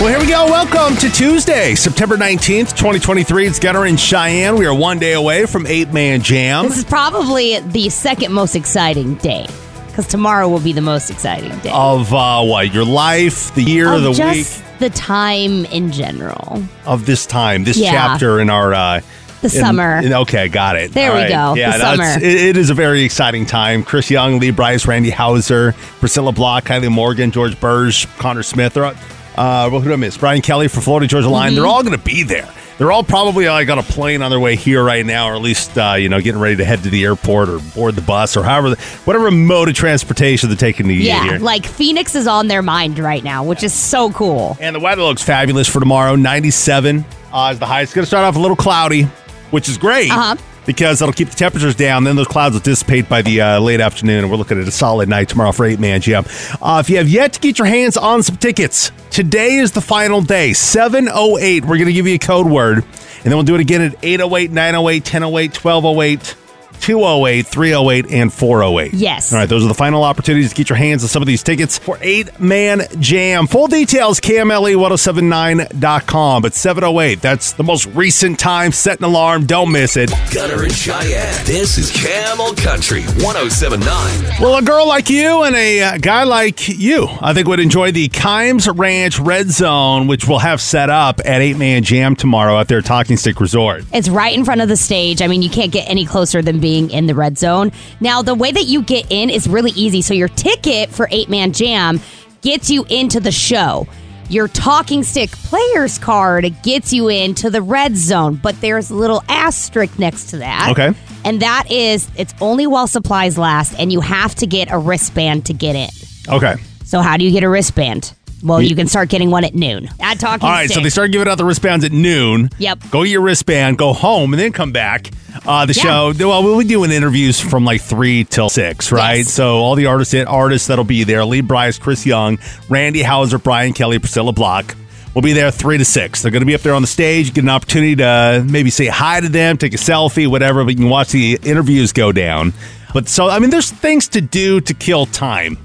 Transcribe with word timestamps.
Well, 0.00 0.06
here 0.10 0.20
we 0.20 0.26
go. 0.28 0.46
Welcome 0.46 0.96
to 0.98 1.10
Tuesday, 1.10 1.74
September 1.74 2.16
19th, 2.16 2.70
2023. 2.76 3.48
It's 3.48 3.58
Gunner 3.58 3.84
and 3.84 3.98
Cheyenne. 3.98 4.54
We 4.56 4.64
are 4.64 4.72
one 4.74 5.00
day 5.00 5.14
away 5.14 5.44
from 5.44 5.66
Eight 5.66 5.92
Man 5.92 6.22
Jam. 6.22 6.66
This 6.68 6.78
is 6.78 6.84
probably 6.84 7.58
the 7.58 7.88
second 7.88 8.32
most 8.32 8.54
exciting 8.54 9.16
day 9.16 9.48
because 9.88 10.06
tomorrow 10.06 10.48
will 10.48 10.60
be 10.60 10.72
the 10.72 10.80
most 10.80 11.10
exciting 11.10 11.50
day. 11.58 11.72
Of 11.74 12.14
uh, 12.14 12.44
what? 12.44 12.72
Your 12.72 12.84
life, 12.84 13.52
the 13.56 13.64
year, 13.64 13.92
of 13.92 14.02
the 14.04 14.12
just 14.12 14.60
week 14.60 14.78
the 14.78 14.90
time 14.90 15.64
in 15.66 15.90
general. 15.90 16.62
of 16.86 17.04
this 17.04 17.26
time, 17.26 17.64
this 17.64 17.76
Yeah. 17.76 17.90
chapter 17.90 18.38
in 18.38 18.50
our. 18.50 18.72
Uh, 18.72 19.00
The 19.40 19.46
in- 19.46 19.50
summer. 19.50 19.96
in- 19.98 20.12
okay, 20.12 20.46
got 20.48 20.76
it. 20.76 20.92
There 20.92 21.10
All 21.10 21.16
we 21.16 21.22
right. 21.22 21.30
go, 21.30 21.54
Yeah, 21.54 21.76
the 21.76 21.96
summer. 21.96 22.04
It, 22.18 22.22
it 22.22 22.56
is 22.56 22.70
a 22.70 22.74
very 22.74 23.02
exciting 23.02 23.46
time. 23.46 23.82
Chris 23.82 24.10
Young, 24.12 24.38
Lee 24.38 24.52
Brice, 24.52 24.86
Randy 24.86 25.10
Houser, 25.10 25.72
Priscilla 25.98 26.30
Block, 26.30 26.64
Kylie 26.66 26.88
Morgan, 26.90 27.32
George 27.32 27.58
Birge, 27.58 28.06
Conner 28.18 28.44
Smith. 28.44 28.74
They're, 28.74 28.94
uh, 29.38 29.70
who 29.70 29.82
did 29.82 29.92
I 29.92 29.96
miss? 29.96 30.16
Brian 30.16 30.42
Kelley 30.42 30.68
for 30.68 30.80
Florida 30.80 31.06
Georgia 31.06 31.28
Line. 31.28 31.48
Mm-hmm. 31.52 31.56
They're 31.56 31.66
all 31.66 31.82
going 31.82 31.96
to 31.96 32.04
be 32.04 32.22
there. 32.22 32.48
They're 32.76 32.92
all 32.92 33.02
probably 33.02 33.48
like 33.48 33.68
on 33.70 33.78
a 33.78 33.82
plane 33.82 34.22
on 34.22 34.30
their 34.30 34.38
way 34.38 34.54
here 34.54 34.84
right 34.84 35.04
now, 35.04 35.28
or 35.28 35.34
at 35.34 35.42
least 35.42 35.76
uh, 35.76 35.94
you 35.94 36.08
know 36.08 36.20
getting 36.20 36.40
ready 36.40 36.56
to 36.56 36.64
head 36.64 36.82
to 36.84 36.90
the 36.90 37.02
airport 37.04 37.48
or 37.48 37.58
board 37.58 37.96
the 37.96 38.02
bus 38.02 38.36
or 38.36 38.44
however, 38.44 38.76
whatever 39.04 39.30
mode 39.32 39.68
of 39.68 39.74
transportation 39.74 40.48
they're 40.48 40.56
taking 40.56 40.86
to 40.86 40.94
get 40.94 41.02
Yeah, 41.04 41.24
here. 41.24 41.38
like 41.40 41.66
Phoenix 41.66 42.14
is 42.14 42.28
on 42.28 42.46
their 42.46 42.62
mind 42.62 43.00
right 43.00 43.24
now, 43.24 43.42
which 43.42 43.64
is 43.64 43.72
so 43.72 44.12
cool. 44.12 44.56
And 44.60 44.76
the 44.76 44.80
weather 44.80 45.02
looks 45.02 45.22
fabulous 45.22 45.66
for 45.68 45.80
tomorrow. 45.80 46.14
97 46.14 47.04
uh, 47.32 47.50
is 47.52 47.58
the 47.58 47.66
high. 47.66 47.82
It's 47.82 47.92
going 47.92 48.04
to 48.04 48.06
start 48.06 48.24
off 48.24 48.36
a 48.36 48.38
little 48.40 48.56
cloudy, 48.56 49.04
which 49.50 49.68
is 49.68 49.76
great 49.76 50.12
Uh-huh. 50.12 50.36
Because 50.68 51.00
it'll 51.00 51.14
keep 51.14 51.30
the 51.30 51.34
temperatures 51.34 51.74
down. 51.74 52.04
Then 52.04 52.14
those 52.14 52.26
clouds 52.26 52.52
will 52.52 52.60
dissipate 52.60 53.08
by 53.08 53.22
the 53.22 53.40
uh, 53.40 53.58
late 53.58 53.80
afternoon, 53.80 54.18
and 54.18 54.30
we're 54.30 54.36
looking 54.36 54.60
at 54.60 54.68
a 54.68 54.70
solid 54.70 55.08
night 55.08 55.30
tomorrow 55.30 55.50
for 55.50 55.64
8 55.64 55.80
Man 55.80 56.02
Jam. 56.02 56.26
Uh, 56.60 56.82
if 56.84 56.90
you 56.90 56.98
have 56.98 57.08
yet 57.08 57.32
to 57.32 57.40
get 57.40 57.58
your 57.58 57.66
hands 57.66 57.96
on 57.96 58.22
some 58.22 58.36
tickets, 58.36 58.92
today 59.10 59.54
is 59.54 59.72
the 59.72 59.80
final 59.80 60.20
day. 60.20 60.52
708. 60.52 61.64
We're 61.64 61.78
going 61.78 61.86
to 61.86 61.92
give 61.94 62.06
you 62.06 62.16
a 62.16 62.18
code 62.18 62.46
word, 62.46 62.84
and 62.84 63.24
then 63.24 63.32
we'll 63.32 63.44
do 63.44 63.54
it 63.54 63.62
again 63.62 63.80
at 63.80 63.96
808, 64.04 64.50
908, 64.50 65.02
1008, 65.04 65.64
1208. 65.64 66.47
208, 66.80 67.46
308, 67.46 68.06
and 68.10 68.32
408. 68.32 68.94
Yes. 68.94 69.32
All 69.32 69.38
right, 69.38 69.48
those 69.48 69.64
are 69.64 69.68
the 69.68 69.74
final 69.74 70.04
opportunities 70.04 70.50
to 70.50 70.54
get 70.54 70.68
your 70.68 70.76
hands 70.76 71.02
on 71.02 71.08
some 71.08 71.22
of 71.22 71.26
these 71.26 71.42
tickets 71.42 71.78
for 71.78 71.98
Eight 72.00 72.38
Man 72.40 72.82
Jam. 73.00 73.46
Full 73.46 73.66
details, 73.66 74.20
KMLE1079.com. 74.20 76.42
But 76.42 76.54
708, 76.54 77.20
that's 77.20 77.52
the 77.52 77.64
most 77.64 77.86
recent 77.86 78.38
time. 78.38 78.72
Set 78.72 78.98
an 78.98 79.04
alarm. 79.04 79.46
Don't 79.46 79.72
miss 79.72 79.96
it. 79.96 80.10
Gunner 80.32 80.62
and 80.62 80.72
Cheyenne. 80.72 81.44
This 81.44 81.78
is 81.78 81.90
Camel 81.90 82.54
Country 82.54 83.02
1079. 83.02 84.40
Well, 84.40 84.56
a 84.56 84.62
girl 84.62 84.86
like 84.86 85.10
you 85.10 85.42
and 85.42 85.56
a 85.56 85.82
uh, 85.82 85.98
guy 85.98 86.24
like 86.24 86.68
you, 86.68 87.08
I 87.20 87.34
think, 87.34 87.48
would 87.48 87.60
enjoy 87.60 87.92
the 87.92 88.08
Kimes 88.08 88.68
Ranch 88.78 89.18
Red 89.18 89.50
Zone, 89.50 90.06
which 90.06 90.26
we'll 90.28 90.38
have 90.38 90.60
set 90.60 90.90
up 90.90 91.20
at 91.24 91.40
Eight 91.40 91.56
Man 91.56 91.82
Jam 91.82 92.14
tomorrow 92.16 92.58
at 92.58 92.68
their 92.68 92.82
Talking 92.82 93.16
Stick 93.16 93.40
Resort. 93.40 93.84
It's 93.92 94.08
right 94.08 94.36
in 94.36 94.44
front 94.44 94.60
of 94.60 94.68
the 94.68 94.76
stage. 94.76 95.22
I 95.22 95.26
mean, 95.26 95.42
you 95.42 95.50
can't 95.50 95.72
get 95.72 95.88
any 95.88 96.04
closer 96.06 96.42
than 96.42 96.60
being 96.60 96.67
in 96.76 97.06
the 97.06 97.14
red 97.14 97.38
zone. 97.38 97.72
Now, 98.00 98.22
the 98.22 98.34
way 98.34 98.52
that 98.52 98.64
you 98.64 98.82
get 98.82 99.06
in 99.10 99.30
is 99.30 99.48
really 99.48 99.72
easy. 99.72 100.02
So, 100.02 100.14
your 100.14 100.28
ticket 100.28 100.90
for 100.90 101.08
Eight 101.10 101.28
Man 101.28 101.52
Jam 101.52 102.00
gets 102.42 102.70
you 102.70 102.84
into 102.88 103.20
the 103.20 103.32
show. 103.32 103.86
Your 104.30 104.46
talking 104.46 105.02
stick 105.02 105.30
player's 105.30 105.98
card 105.98 106.54
gets 106.62 106.92
you 106.92 107.08
into 107.08 107.48
the 107.48 107.62
red 107.62 107.96
zone, 107.96 108.38
but 108.42 108.60
there's 108.60 108.90
a 108.90 108.94
little 108.94 109.24
asterisk 109.26 109.98
next 109.98 110.30
to 110.30 110.38
that. 110.38 110.68
Okay. 110.72 110.92
And 111.24 111.40
that 111.40 111.70
is, 111.70 112.10
it's 112.16 112.34
only 112.40 112.66
while 112.66 112.86
supplies 112.86 113.38
last, 113.38 113.74
and 113.78 113.90
you 113.90 114.00
have 114.00 114.34
to 114.36 114.46
get 114.46 114.70
a 114.70 114.78
wristband 114.78 115.46
to 115.46 115.54
get 115.54 115.76
in. 115.76 115.88
Okay. 116.28 116.56
So, 116.84 117.00
how 117.00 117.16
do 117.16 117.24
you 117.24 117.30
get 117.30 117.42
a 117.42 117.48
wristband? 117.48 118.12
Well, 118.42 118.62
you 118.62 118.76
can 118.76 118.86
start 118.86 119.08
getting 119.08 119.30
one 119.30 119.44
at 119.44 119.54
noon 119.54 119.88
at 120.00 120.20
Talking 120.20 120.46
All 120.46 120.52
right, 120.52 120.70
so 120.70 120.80
they 120.80 120.90
start 120.90 121.10
giving 121.12 121.26
out 121.28 121.38
the 121.38 121.44
wristbands 121.44 121.84
at 121.84 121.92
noon. 121.92 122.50
Yep. 122.58 122.90
Go 122.90 123.02
get 123.02 123.10
your 123.10 123.20
wristband, 123.22 123.78
go 123.78 123.92
home, 123.92 124.32
and 124.32 124.40
then 124.40 124.52
come 124.52 124.72
back. 124.72 125.10
Uh, 125.46 125.66
the 125.66 125.72
Yeah. 125.72 125.82
show, 125.82 126.12
well, 126.18 126.42
we'll 126.42 126.58
be 126.58 126.64
doing 126.64 126.90
interviews 126.90 127.40
from 127.40 127.64
like 127.64 127.80
three 127.80 128.24
till 128.24 128.48
six, 128.48 128.90
right? 128.92 129.18
Yes. 129.18 129.32
So 129.32 129.56
all 129.58 129.74
the 129.74 129.86
artists, 129.86 130.14
artists 130.14 130.68
that'll 130.68 130.84
be 130.84 131.04
there: 131.04 131.24
Lee 131.24 131.40
Brice, 131.40 131.78
Chris 131.78 132.06
Young, 132.06 132.38
Randy 132.68 133.02
Houser, 133.02 133.38
Brian 133.38 133.72
Kelley, 133.72 133.98
Priscilla 133.98 134.32
Block. 134.32 134.74
We'll 135.14 135.22
be 135.22 135.32
there 135.32 135.50
three 135.50 135.78
to 135.78 135.84
six. 135.84 136.22
They're 136.22 136.30
going 136.30 136.42
to 136.42 136.46
be 136.46 136.54
up 136.54 136.60
there 136.60 136.74
on 136.74 136.82
the 136.82 136.88
stage. 136.88 137.34
Get 137.34 137.42
an 137.42 137.50
opportunity 137.50 137.96
to 137.96 138.44
maybe 138.48 138.70
say 138.70 138.86
hi 138.86 139.20
to 139.20 139.28
them, 139.28 139.56
take 139.56 139.74
a 139.74 139.78
selfie, 139.78 140.28
whatever. 140.28 140.62
But 140.64 140.70
you 140.74 140.76
can 140.76 140.88
watch 140.90 141.10
the 141.10 141.38
interviews 141.42 141.92
go 141.92 142.12
down. 142.12 142.52
But 142.94 143.08
so 143.08 143.28
I 143.28 143.38
mean, 143.38 143.50
there's 143.50 143.70
things 143.70 144.08
to 144.08 144.20
do 144.20 144.60
to 144.60 144.74
kill 144.74 145.06
time, 145.06 145.58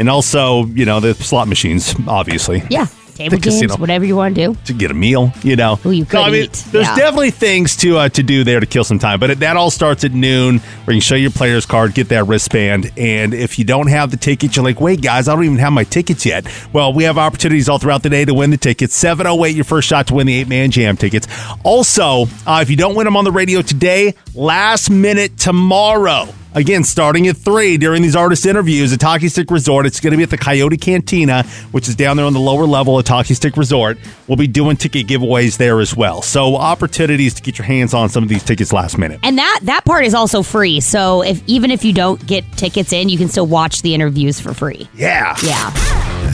and 0.00 0.08
also 0.10 0.64
you 0.66 0.84
know 0.84 0.98
the 0.98 1.14
slot 1.14 1.46
machines, 1.46 1.94
obviously 2.08 2.64
yeah. 2.70 2.86
Table 3.14 3.36
The 3.36 3.42
games, 3.42 3.60
casino. 3.60 3.76
whatever 3.76 4.06
you 4.06 4.16
want 4.16 4.34
to 4.36 4.46
do. 4.46 4.56
to 4.64 4.72
get 4.72 4.90
a 4.90 4.94
meal, 4.94 5.30
you 5.42 5.54
know. 5.54 5.78
Ooh, 5.84 5.90
you 5.90 6.06
So, 6.06 6.22
I 6.22 6.24
could 6.24 6.32
mean, 6.32 6.44
eat. 6.44 6.52
There's 6.72 6.86
Yeah. 6.86 6.96
definitely 6.96 7.30
things 7.32 7.76
to 7.78 7.98
uh, 7.98 8.08
to 8.08 8.22
do 8.22 8.44
there 8.44 8.60
to 8.60 8.64
kill 8.64 8.82
some 8.82 8.98
time, 8.98 9.20
but 9.20 9.28
it, 9.28 9.40
that 9.40 9.58
all 9.58 9.70
starts 9.70 10.04
at 10.04 10.12
noon. 10.14 10.60
Where 10.84 10.94
you 10.94 11.00
can 11.02 11.06
show 11.06 11.16
your 11.16 11.30
player's 11.30 11.66
card, 11.66 11.92
get 11.92 12.08
that 12.08 12.24
wristband, 12.28 12.90
and 12.96 13.34
if 13.34 13.58
you 13.58 13.66
don't 13.66 13.88
have 13.88 14.10
the 14.10 14.16
ticket, 14.16 14.56
you're 14.56 14.64
like, 14.64 14.80
wait, 14.80 15.02
guys, 15.02 15.28
I 15.28 15.34
don't 15.34 15.44
even 15.44 15.58
have 15.58 15.74
my 15.74 15.84
tickets 15.84 16.24
yet. 16.24 16.46
Well, 16.72 16.94
we 16.94 17.04
have 17.04 17.18
opportunities 17.18 17.68
all 17.68 17.78
throughout 17.78 18.02
the 18.02 18.08
day 18.08 18.24
to 18.24 18.32
win 18.32 18.52
the 18.52 18.56
tickets. 18.56 18.94
Seven 18.96 19.26
oh 19.26 19.44
eight, 19.44 19.54
your 19.54 19.66
first 19.66 19.86
shot 19.86 20.06
to 20.06 20.14
win 20.14 20.26
the 20.26 20.32
eight 20.40 20.48
man 20.48 20.70
jam 20.70 20.96
tickets. 20.96 21.28
Also, 21.62 22.22
uh, 22.46 22.60
if 22.62 22.70
you 22.70 22.76
don't 22.76 22.94
win 22.94 23.04
them 23.04 23.18
on 23.18 23.24
the 23.24 23.32
radio 23.32 23.60
today, 23.60 24.14
last 24.34 24.88
minute 24.88 25.36
tomorrow. 25.36 26.26
Again, 26.54 26.82
starting 26.82 27.28
at 27.28 27.36
three 27.36 27.76
during 27.76 28.02
these 28.02 28.16
artist 28.16 28.44
interviews 28.44 28.92
at 28.92 28.98
Talking 29.00 29.28
Stick 29.28 29.50
Resort. 29.50 29.86
It's 29.86 30.00
going 30.00 30.10
to 30.10 30.16
be 30.16 30.22
at 30.24 30.30
the 30.30 30.38
Coyote 30.38 30.76
Cantina, 30.76 31.44
which 31.70 31.88
is 31.88 31.94
down 31.94 32.16
there 32.16 32.26
on 32.26 32.32
the 32.32 32.40
lower 32.40 32.66
level 32.66 32.98
at 32.98 33.06
Talking 33.06 33.36
Stick 33.36 33.56
Resort. 33.56 33.98
We'll 34.26 34.36
be 34.36 34.48
doing 34.48 34.76
ticket 34.76 35.06
giveaways 35.06 35.58
there 35.58 35.80
as 35.80 35.94
well. 35.96 36.22
So 36.22 36.56
opportunities 36.56 37.34
to 37.34 37.42
get 37.42 37.58
your 37.58 37.66
hands 37.66 37.94
on 37.94 38.08
some 38.08 38.22
of 38.24 38.28
these 38.28 38.42
tickets 38.42 38.72
last 38.72 38.98
minute. 38.98 39.20
And 39.22 39.38
that 39.38 39.60
that 39.62 39.84
part 39.84 40.04
is 40.04 40.14
also 40.14 40.42
free. 40.42 40.80
So 40.80 41.22
if 41.22 41.40
even 41.46 41.70
if 41.70 41.84
you 41.84 41.92
don't 41.92 42.24
get 42.26 42.44
tickets 42.52 42.92
in, 42.92 43.08
you 43.08 43.18
can 43.18 43.28
still 43.28 43.46
watch 43.46 43.82
the 43.82 43.94
interviews 43.94 44.40
for 44.40 44.52
free. 44.52 44.88
Yeah. 44.94 45.36
Yeah. 45.44 45.70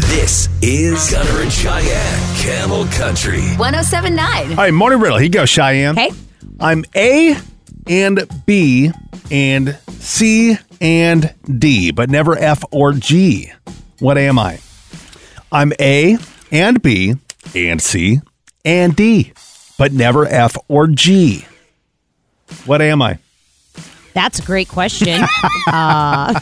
This 0.08 0.48
is 0.62 1.10
Gunner 1.10 1.42
and 1.42 1.52
Cheyenne. 1.52 2.36
Camel 2.38 2.86
Country. 2.86 3.42
1079. 3.56 4.50
All 4.50 4.56
right, 4.56 4.72
morning 4.72 5.00
riddle. 5.00 5.18
Here 5.18 5.24
you 5.24 5.30
go, 5.30 5.44
Cheyenne. 5.44 5.98
Okay. 5.98 6.10
I'm 6.58 6.84
A 6.94 7.36
and 7.86 8.26
B 8.46 8.90
and 9.30 9.78
C 9.88 10.58
and 10.80 11.34
D, 11.58 11.90
but 11.90 12.10
never 12.10 12.36
F 12.36 12.64
or 12.70 12.92
G. 12.92 13.52
What 13.98 14.18
am 14.18 14.38
I? 14.38 14.60
I'm 15.50 15.72
A 15.80 16.18
and 16.50 16.82
B 16.82 17.14
and 17.54 17.80
C 17.80 18.20
and 18.64 18.94
D, 18.94 19.32
but 19.78 19.92
never 19.92 20.26
F 20.26 20.56
or 20.68 20.86
G. 20.86 21.46
What 22.64 22.82
am 22.82 23.02
I? 23.02 23.18
That's 24.14 24.38
a 24.38 24.42
great 24.42 24.68
question. 24.68 25.22
Uh, 25.68 26.38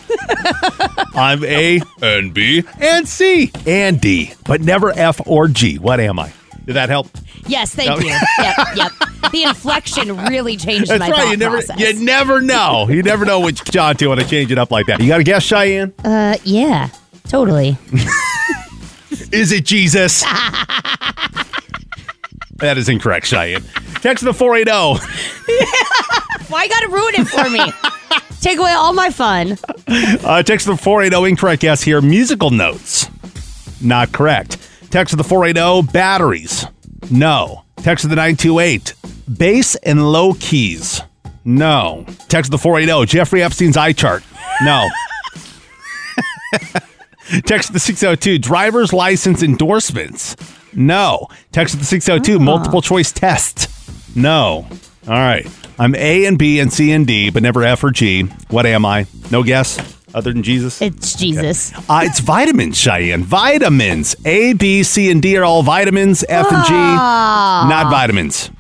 I'm 1.15 1.43
A 1.45 1.81
and 2.03 2.35
B 2.35 2.63
and 2.79 3.09
C 3.09 3.51
and 3.67 3.99
D, 3.99 4.35
but 4.47 4.61
never 4.61 4.91
F 4.91 5.19
or 5.27 5.49
G. 5.49 5.79
What 5.79 5.99
am 5.99 6.19
I? 6.19 6.31
Did 6.67 6.75
that 6.75 6.89
help? 6.89 7.09
yes, 7.47 7.75
thank 7.75 8.03
you. 8.03 8.09
Yep, 8.39 8.57
yep. 8.77 8.93
The 9.33 9.43
inflection 9.45 10.17
really 10.29 10.57
changed 10.57 10.89
That's 10.91 11.01
my 11.01 11.11
right. 11.11 11.31
You 11.31 11.37
never, 11.37 11.57
process. 11.63 11.79
you 11.79 12.05
never 12.05 12.41
know. 12.41 12.89
You 12.89 13.03
never 13.03 13.25
know 13.25 13.41
which 13.41 13.65
John 13.65 13.97
to 13.97 14.07
want 14.09 14.21
to 14.21 14.27
change 14.27 14.51
it 14.53 14.59
up 14.59 14.71
like 14.71 14.87
that. 14.87 15.01
You 15.01 15.09
got 15.09 15.21
a 15.21 15.25
guess, 15.25 15.43
Cheyenne? 15.43 15.93
uh, 16.05 16.37
yeah, 16.45 16.89
totally. 17.29 17.77
Is 19.33 19.51
it 19.53 19.65
Jesus? 19.65 20.23
that 22.57 22.77
is 22.79 22.89
incorrect, 22.89 23.27
Cheyenne. 23.27 23.63
Text 24.01 24.25
the 24.25 24.33
480. 24.33 24.71
Why 26.49 26.65
you 26.65 26.69
got 26.71 26.81
to 26.81 26.89
ruin 26.89 27.15
it 27.17 27.27
for 27.27 27.49
me? 27.51 27.73
Take 28.41 28.59
away 28.59 28.73
all 28.73 28.93
my 28.93 29.11
fun. 29.11 29.57
Uh, 29.89 30.43
text 30.43 30.67
the 30.67 30.77
480. 30.77 31.31
Incorrect 31.31 31.63
guess 31.63 31.83
here. 31.83 32.01
Musical 32.01 32.51
notes. 32.51 33.09
Not 33.81 34.13
correct. 34.13 34.59
Text 34.95 35.13
of 35.13 35.19
the 35.19 35.25
480. 35.25 35.91
Batteries. 35.91 36.67
No. 37.11 37.65
Text 37.79 38.05
of 38.05 38.11
the 38.11 38.15
928. 38.15 38.95
Bass 39.37 39.75
and 39.75 40.13
low 40.13 40.35
keys. 40.35 41.03
No. 41.45 42.07
Text 42.29 42.47
of 42.47 42.53
the 42.53 42.59
480. 42.59 43.05
Jeffrey 43.11 43.43
Epstein's 43.43 43.77
eye 43.77 43.93
chart. 43.93 44.23
No. 44.63 44.89
Text 47.45 47.71
of 47.71 47.73
the 47.73 47.81
602. 47.81 48.39
Driver's 48.39 48.93
license 48.93 49.43
endorsements. 49.43 50.37
No. 50.73 51.27
Text 51.51 51.75
of 51.75 51.81
the 51.81 51.87
602. 51.87 52.37
Ah. 52.37 52.45
Multiple 52.45 52.81
choice 52.81 53.11
test. 53.11 53.69
No. 54.17 54.65
All 55.09 55.13
right. 55.13 55.45
I'm 55.77 55.97
A 55.97 56.25
and 56.27 56.39
B 56.39 56.61
and 56.61 56.73
C 56.73 56.93
and 56.93 57.05
D, 57.05 57.31
but 57.31 57.43
never 57.43 57.65
F 57.65 57.83
or 57.83 57.91
G. 57.91 58.23
What 58.49 58.65
am 58.65 58.87
I? 58.87 59.09
No 59.33 59.43
guess 59.43 59.94
other 60.15 60.33
than 60.33 60.43
Jesus? 60.43 60.81
It's 60.81 61.15
Jesus. 61.15 61.73
Uh, 61.89 62.03
it's 62.05 62.21
vitamins, 62.21 62.77
Cheyenne. 62.79 63.25
Vitamins. 63.25 64.17
A, 64.25 64.53
B, 64.55 64.83
C, 64.83 65.11
and 65.11 65.21
D 65.21 65.37
are 65.37 65.45
all 65.45 65.63
vitamins. 65.63 66.25
F 66.29 66.51
and 66.51 66.65
G, 66.65 66.73
not 66.73 67.91
vitamins. 67.91 68.51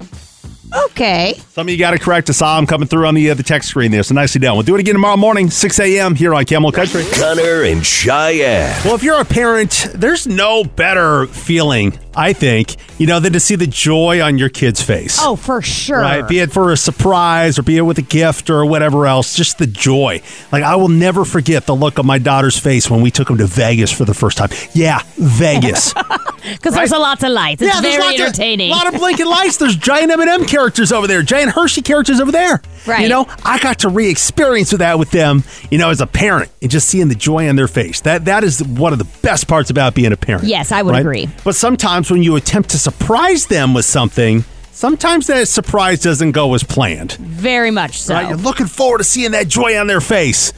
Okay. 0.86 1.38
Some 1.50 1.68
of 1.68 1.72
you 1.72 1.78
got 1.78 1.94
it 1.94 2.00
correct. 2.00 2.28
I 2.30 2.32
saw 2.32 2.56
them 2.56 2.66
coming 2.66 2.88
through 2.88 3.06
on 3.06 3.14
the 3.14 3.30
uh, 3.30 3.34
the 3.34 3.42
text 3.42 3.68
screen 3.68 3.90
there. 3.90 4.02
So 4.02 4.14
nicely 4.14 4.40
done. 4.40 4.54
We'll 4.54 4.62
do 4.64 4.74
it 4.74 4.80
again 4.80 4.94
tomorrow 4.94 5.16
morning, 5.16 5.50
6 5.50 5.78
a.m. 5.80 6.14
here 6.14 6.34
on 6.34 6.44
Camel 6.44 6.72
Country. 6.72 7.04
Gunner 7.16 7.62
and 7.62 7.84
Cheyenne. 7.84 8.80
Well, 8.84 8.94
if 8.94 9.02
you're 9.02 9.20
a 9.20 9.24
parent, 9.24 9.88
there's 9.94 10.26
no 10.26 10.64
better 10.64 11.26
feeling, 11.28 11.98
I 12.16 12.32
think, 12.32 12.76
you 12.98 13.06
know, 13.06 13.20
than 13.20 13.32
to 13.34 13.40
see 13.40 13.54
the 13.54 13.66
joy 13.66 14.20
on 14.20 14.36
your 14.38 14.48
kid's 14.48 14.82
face. 14.82 15.18
Oh, 15.20 15.36
for 15.36 15.62
sure. 15.62 16.00
Right, 16.00 16.26
be 16.26 16.40
it 16.40 16.52
for 16.52 16.72
a 16.72 16.76
surprise 16.76 17.58
or 17.58 17.62
be 17.62 17.76
it 17.76 17.82
with 17.82 17.98
a 17.98 18.02
gift 18.02 18.50
or 18.50 18.66
whatever 18.66 19.06
else, 19.06 19.36
just 19.36 19.58
the 19.58 19.66
joy. 19.66 20.22
Like 20.50 20.64
I 20.64 20.76
will 20.76 20.88
never 20.88 21.24
forget 21.24 21.66
the 21.66 21.74
look 21.76 21.98
on 21.98 22.06
my 22.06 22.18
daughter's 22.18 22.58
face 22.58 22.90
when 22.90 23.00
we 23.00 23.10
took 23.10 23.28
them 23.28 23.38
to 23.38 23.46
Vegas 23.46 23.92
for 23.92 24.04
the 24.04 24.14
first 24.14 24.38
time. 24.38 24.50
Yeah, 24.72 25.00
Vegas. 25.16 25.94
Because 26.52 26.74
there's 26.74 26.92
a 26.92 26.98
lot 26.98 27.22
of 27.22 27.30
lights. 27.30 27.62
It's 27.62 27.74
yeah, 27.74 27.80
there's 27.80 27.96
very 27.96 28.16
entertaining. 28.20 28.70
A 28.70 28.74
lot 28.74 28.92
of 28.92 29.00
blinking 29.00 29.26
lights. 29.26 29.56
There's 29.56 29.76
giant 29.76 30.10
M&M 30.12 30.44
characters 30.44 30.92
over 30.92 31.06
there, 31.06 31.22
giant 31.22 31.52
Hershey 31.52 31.82
characters 31.82 32.20
over 32.20 32.30
there. 32.30 32.60
Right. 32.86 33.02
You 33.02 33.08
know, 33.08 33.26
I 33.44 33.58
got 33.58 33.80
to 33.80 33.88
re-experience 33.88 34.70
that 34.70 34.98
with 34.98 35.10
them. 35.10 35.44
You 35.70 35.78
know, 35.78 35.90
as 35.90 36.00
a 36.00 36.06
parent 36.06 36.50
and 36.60 36.70
just 36.70 36.88
seeing 36.88 37.08
the 37.08 37.14
joy 37.14 37.48
on 37.48 37.56
their 37.56 37.68
face. 37.68 38.00
That 38.02 38.26
that 38.26 38.44
is 38.44 38.62
one 38.62 38.92
of 38.92 38.98
the 38.98 39.08
best 39.22 39.48
parts 39.48 39.70
about 39.70 39.94
being 39.94 40.12
a 40.12 40.16
parent. 40.16 40.44
Yes, 40.44 40.72
I 40.72 40.82
would 40.82 40.94
agree. 40.94 41.28
But 41.44 41.54
sometimes 41.54 42.10
when 42.10 42.22
you 42.22 42.36
attempt 42.36 42.70
to 42.70 42.78
surprise 42.78 43.46
them 43.46 43.72
with 43.74 43.84
something, 43.84 44.44
sometimes 44.72 45.26
that 45.28 45.48
surprise 45.48 46.00
doesn't 46.00 46.32
go 46.32 46.54
as 46.54 46.62
planned. 46.64 47.12
very 47.12 47.70
much 47.70 48.00
so. 48.02 48.14
Right? 48.14 48.28
You're 48.28 48.36
looking 48.38 48.66
forward 48.66 48.98
to 48.98 49.04
seeing 49.04 49.32
that 49.32 49.48
joy 49.48 49.78
on 49.78 49.86
their 49.86 50.00
face, 50.00 50.52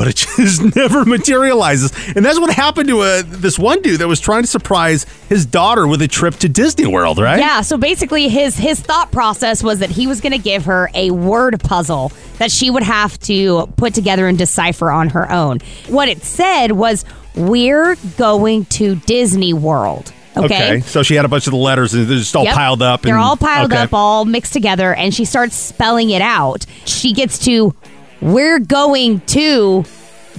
but 0.00 0.08
it 0.08 0.16
just 0.38 0.74
never 0.74 1.04
materializes. 1.04 1.92
And 2.16 2.24
that's 2.24 2.40
what 2.40 2.50
happened 2.50 2.88
to 2.88 3.00
uh, 3.00 3.22
this 3.26 3.58
one 3.58 3.82
dude 3.82 4.00
that 4.00 4.08
was 4.08 4.18
trying 4.18 4.42
to 4.44 4.46
surprise 4.46 5.04
his 5.28 5.44
daughter 5.44 5.86
with 5.86 6.00
a 6.00 6.08
trip 6.08 6.36
to 6.36 6.48
Disney 6.48 6.86
World, 6.86 7.18
right? 7.18 7.38
Yeah, 7.38 7.60
so 7.60 7.76
basically 7.76 8.30
his 8.30 8.56
his 8.56 8.80
thought 8.80 9.12
process 9.12 9.62
was 9.62 9.80
that 9.80 9.90
he 9.90 10.06
was 10.06 10.22
going 10.22 10.32
to 10.32 10.38
give 10.38 10.64
her 10.64 10.88
a 10.94 11.10
word 11.10 11.60
puzzle 11.60 12.12
that 12.38 12.50
she 12.50 12.70
would 12.70 12.82
have 12.82 13.18
to 13.20 13.66
put 13.76 13.92
together 13.92 14.26
and 14.26 14.38
decipher 14.38 14.90
on 14.90 15.10
her 15.10 15.30
own. 15.30 15.58
What 15.88 16.08
it 16.08 16.22
said 16.22 16.72
was 16.72 17.04
we're 17.36 17.96
going 18.16 18.64
to 18.66 18.94
Disney 18.94 19.52
World. 19.52 20.14
Okay. 20.34 20.80
So 20.80 21.02
she 21.02 21.14
had 21.14 21.26
a 21.26 21.28
bunch 21.28 21.46
of 21.46 21.50
the 21.50 21.58
letters 21.58 21.92
and 21.92 22.06
they're 22.06 22.16
just 22.16 22.34
all 22.34 22.44
Yep. 22.44 22.54
piled 22.54 22.80
up. 22.82 23.02
They're 23.02 23.18
all 23.18 23.36
piled 23.36 23.72
okay. 23.72 23.82
up, 23.82 23.92
all 23.92 24.24
mixed 24.24 24.54
together, 24.54 24.94
and 24.94 25.14
she 25.14 25.26
starts 25.26 25.56
spelling 25.56 26.08
it 26.08 26.22
out. 26.22 26.64
She 26.86 27.12
gets 27.12 27.38
to 27.40 27.74
we're 28.20 28.58
going 28.58 29.20
to 29.20 29.84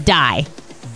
die. 0.04 0.45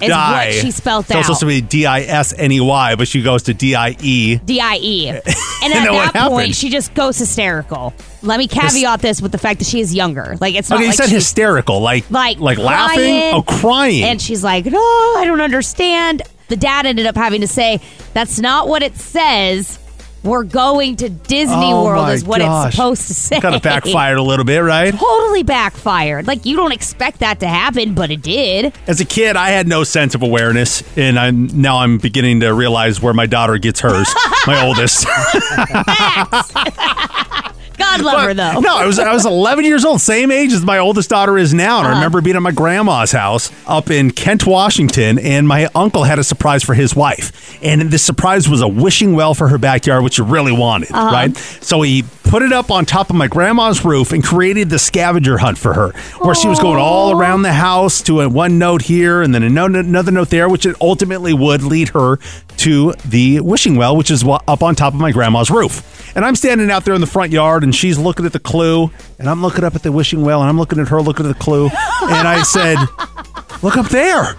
Is 0.01 0.09
Die. 0.09 0.45
what 0.47 0.53
she 0.55 0.71
spelled 0.71 1.05
so 1.05 1.13
out. 1.15 1.19
it's 1.19 1.27
supposed 1.27 1.39
to 1.39 1.45
be 1.45 1.61
D 1.61 1.85
I 1.85 2.01
S 2.01 2.33
N 2.37 2.51
E 2.51 2.59
Y, 2.59 2.95
but 2.95 3.07
she 3.07 3.21
goes 3.21 3.43
to 3.43 3.53
D 3.53 3.75
I 3.75 3.95
E. 4.01 4.37
D 4.37 4.59
I 4.59 4.75
E. 4.81 5.09
And 5.63 5.73
at 5.73 5.85
that 5.85 6.13
point, 6.13 6.13
happened? 6.13 6.55
she 6.55 6.69
just 6.69 6.93
goes 6.93 7.17
hysterical. 7.17 7.91
Let 8.21 8.37
me 8.37 8.47
caveat 8.47 8.99
this 8.99 9.19
with 9.19 9.31
the 9.31 9.39
fact 9.39 9.59
that 9.59 9.65
she 9.65 9.79
is 9.79 9.95
younger. 9.95 10.35
Like 10.39 10.53
it's 10.53 10.69
not 10.69 10.75
Okay, 10.77 10.87
you 10.87 10.93
said 10.93 11.09
hysterical, 11.09 11.79
like 11.79 12.11
like 12.11 12.39
like 12.39 12.59
laughing, 12.59 12.99
oh, 13.33 13.41
crying. 13.41 13.55
oh 13.57 13.59
crying. 13.61 14.03
and 14.03 14.21
she's 14.21 14.43
like, 14.43 14.65
"No, 14.65 14.77
I 14.79 15.23
don't 15.25 15.41
understand." 15.41 16.21
The 16.49 16.55
dad 16.57 16.85
ended 16.85 17.07
up 17.07 17.15
having 17.15 17.41
to 17.41 17.47
say, 17.47 17.79
"That's 18.13 18.39
not 18.39 18.67
what 18.67 18.83
it 18.83 18.95
says. 18.95 19.79
We're 20.25 20.44
going 20.44 20.95
to 20.98 21.10
Disney 21.10 21.72
Oh 21.72 21.86
World," 21.86 22.10
is 22.10 22.24
what 22.25 22.39
gosh. 22.39 22.68
it's 22.68 22.75
supposed 22.75 23.07
to 23.07 23.13
say. 23.13 23.39
kind 23.39 23.56
of 23.56 23.62
backfired 23.62 24.18
a 24.18 24.24
little 24.24 24.45
bit, 24.45 24.60
right? 24.60 24.94
Totally 24.94 25.44
backfired. 25.44 26.27
Like 26.27 26.45
you 26.45 26.56
don't 26.56 26.72
expect 26.72 27.19
that 27.19 27.39
to 27.42 27.48
happen, 27.48 27.94
but 27.94 28.10
it 28.12 28.22
did. 28.22 28.74
As 28.88 29.00
a 29.00 29.06
kid, 29.06 29.36
I 29.36 29.50
had 29.50 29.68
no 29.68 29.83
sense 29.83 30.16
of 30.16 30.24
awareness, 30.24 30.83
and 30.98 31.19
I'm 31.19 31.48
now 31.62 31.77
I'm 31.77 31.98
beginning 32.00 32.39
to 32.42 32.54
realize 32.54 33.01
where 33.01 33.13
my 33.13 33.25
daughter 33.27 33.57
gets 33.57 33.80
hers. 33.81 34.07
my 34.48 34.62
oldest. 34.66 35.06
God 37.77 38.01
love 38.01 38.22
her 38.22 38.33
though. 38.33 38.60
No, 38.60 38.75
I 38.77 38.86
was 38.86 39.00
I 39.00 39.13
was 39.13 39.25
11 39.25 39.66
years 39.66 39.86
old, 39.86 40.01
same 40.01 40.31
age 40.31 40.51
as 40.54 40.63
my 40.63 40.77
oldest 40.80 41.10
daughter 41.10 41.38
is 41.38 41.54
now. 41.54 41.80
Uh-huh. 41.80 41.88
And 41.88 41.88
I 41.88 41.98
remember 42.00 42.22
being 42.22 42.36
at 42.36 42.42
my 42.42 42.51
grandma's 42.51 43.12
house 43.12 43.51
up 43.68 43.89
in 43.92 44.12
Kent, 44.12 44.45
Washington, 44.45 45.19
and 45.19 45.48
my 45.48 45.68
uncle 45.75 46.04
had 46.04 46.19
a 46.19 46.24
surprise 46.24 46.63
for 46.63 46.74
his 46.74 46.95
wife. 46.95 47.57
And 47.63 47.81
this 47.83 48.04
surprise 48.04 48.48
was 48.50 48.62
a 48.62 48.68
wishing 48.68 49.13
well 49.13 49.33
for 49.33 49.48
her 49.50 49.57
backyard, 49.57 50.04
which 50.04 50.16
she 50.16 50.22
really 50.22 50.51
wanted, 50.51 50.92
Uh-huh. 50.92 51.12
right? 51.12 51.36
So 51.38 51.81
he 51.81 52.04
put 52.24 52.42
it 52.42 52.51
up 52.51 52.72
on 52.72 52.86
top 52.86 53.10
of 53.10 53.16
my 53.16 53.27
grandma's 53.27 53.86
roof 53.86 54.12
and 54.12 54.24
created 54.24 54.69
the 54.69 54.80
scavenger 54.80 55.38
hunt 55.38 55.57
for 55.57 55.74
her, 55.74 55.92
where 56.19 56.33
she 56.36 56.48
was 56.48 56.60
going 56.60 56.80
all 56.80 57.12
around 57.19 57.44
the 57.44 57.54
house 57.54 58.01
to 58.04 58.22
a 58.22 58.30
one 58.30 58.57
note 58.57 58.81
here 58.81 59.22
and 59.22 59.33
then 59.33 59.44
a 59.44 59.66
another 59.66 60.12
note 60.12 60.30
there, 60.30 60.50
which 60.50 60.66
it 60.66 60.75
ultimately 60.81 61.33
would 61.33 61.62
lead 61.63 61.89
her 61.89 62.18
to 62.57 62.93
the 63.05 63.39
wishing 63.41 63.75
well, 63.75 63.95
which 63.95 64.11
is 64.11 64.23
up 64.23 64.63
on 64.63 64.75
top 64.75 64.93
of 64.93 64.99
my 64.99 65.11
grandma's 65.11 65.49
roof. 65.49 66.15
And 66.15 66.23
I'm 66.23 66.35
standing 66.35 66.71
out 66.71 66.85
there 66.85 66.93
in 66.93 67.01
the 67.01 67.07
front 67.07 67.31
yard, 67.31 67.63
and 67.63 67.75
she's 67.75 67.97
looking 67.97 68.25
at 68.25 68.33
the 68.33 68.39
clue, 68.39 68.89
and 69.19 69.29
I'm 69.29 69.41
looking 69.41 69.63
up 69.63 69.75
at 69.75 69.83
the 69.83 69.91
wishing 69.91 70.23
well, 70.23 70.41
and 70.41 70.49
I'm 70.49 70.57
looking 70.57 70.79
at 70.79 70.87
her 70.87 71.01
looking 71.01 71.25
at 71.25 71.37
the 71.37 71.43
clue, 71.43 71.65
and 71.65 72.27
I 72.27 72.41
said, 72.43 72.77
"Look 73.61 73.77
up 73.77 73.89
there." 73.89 74.35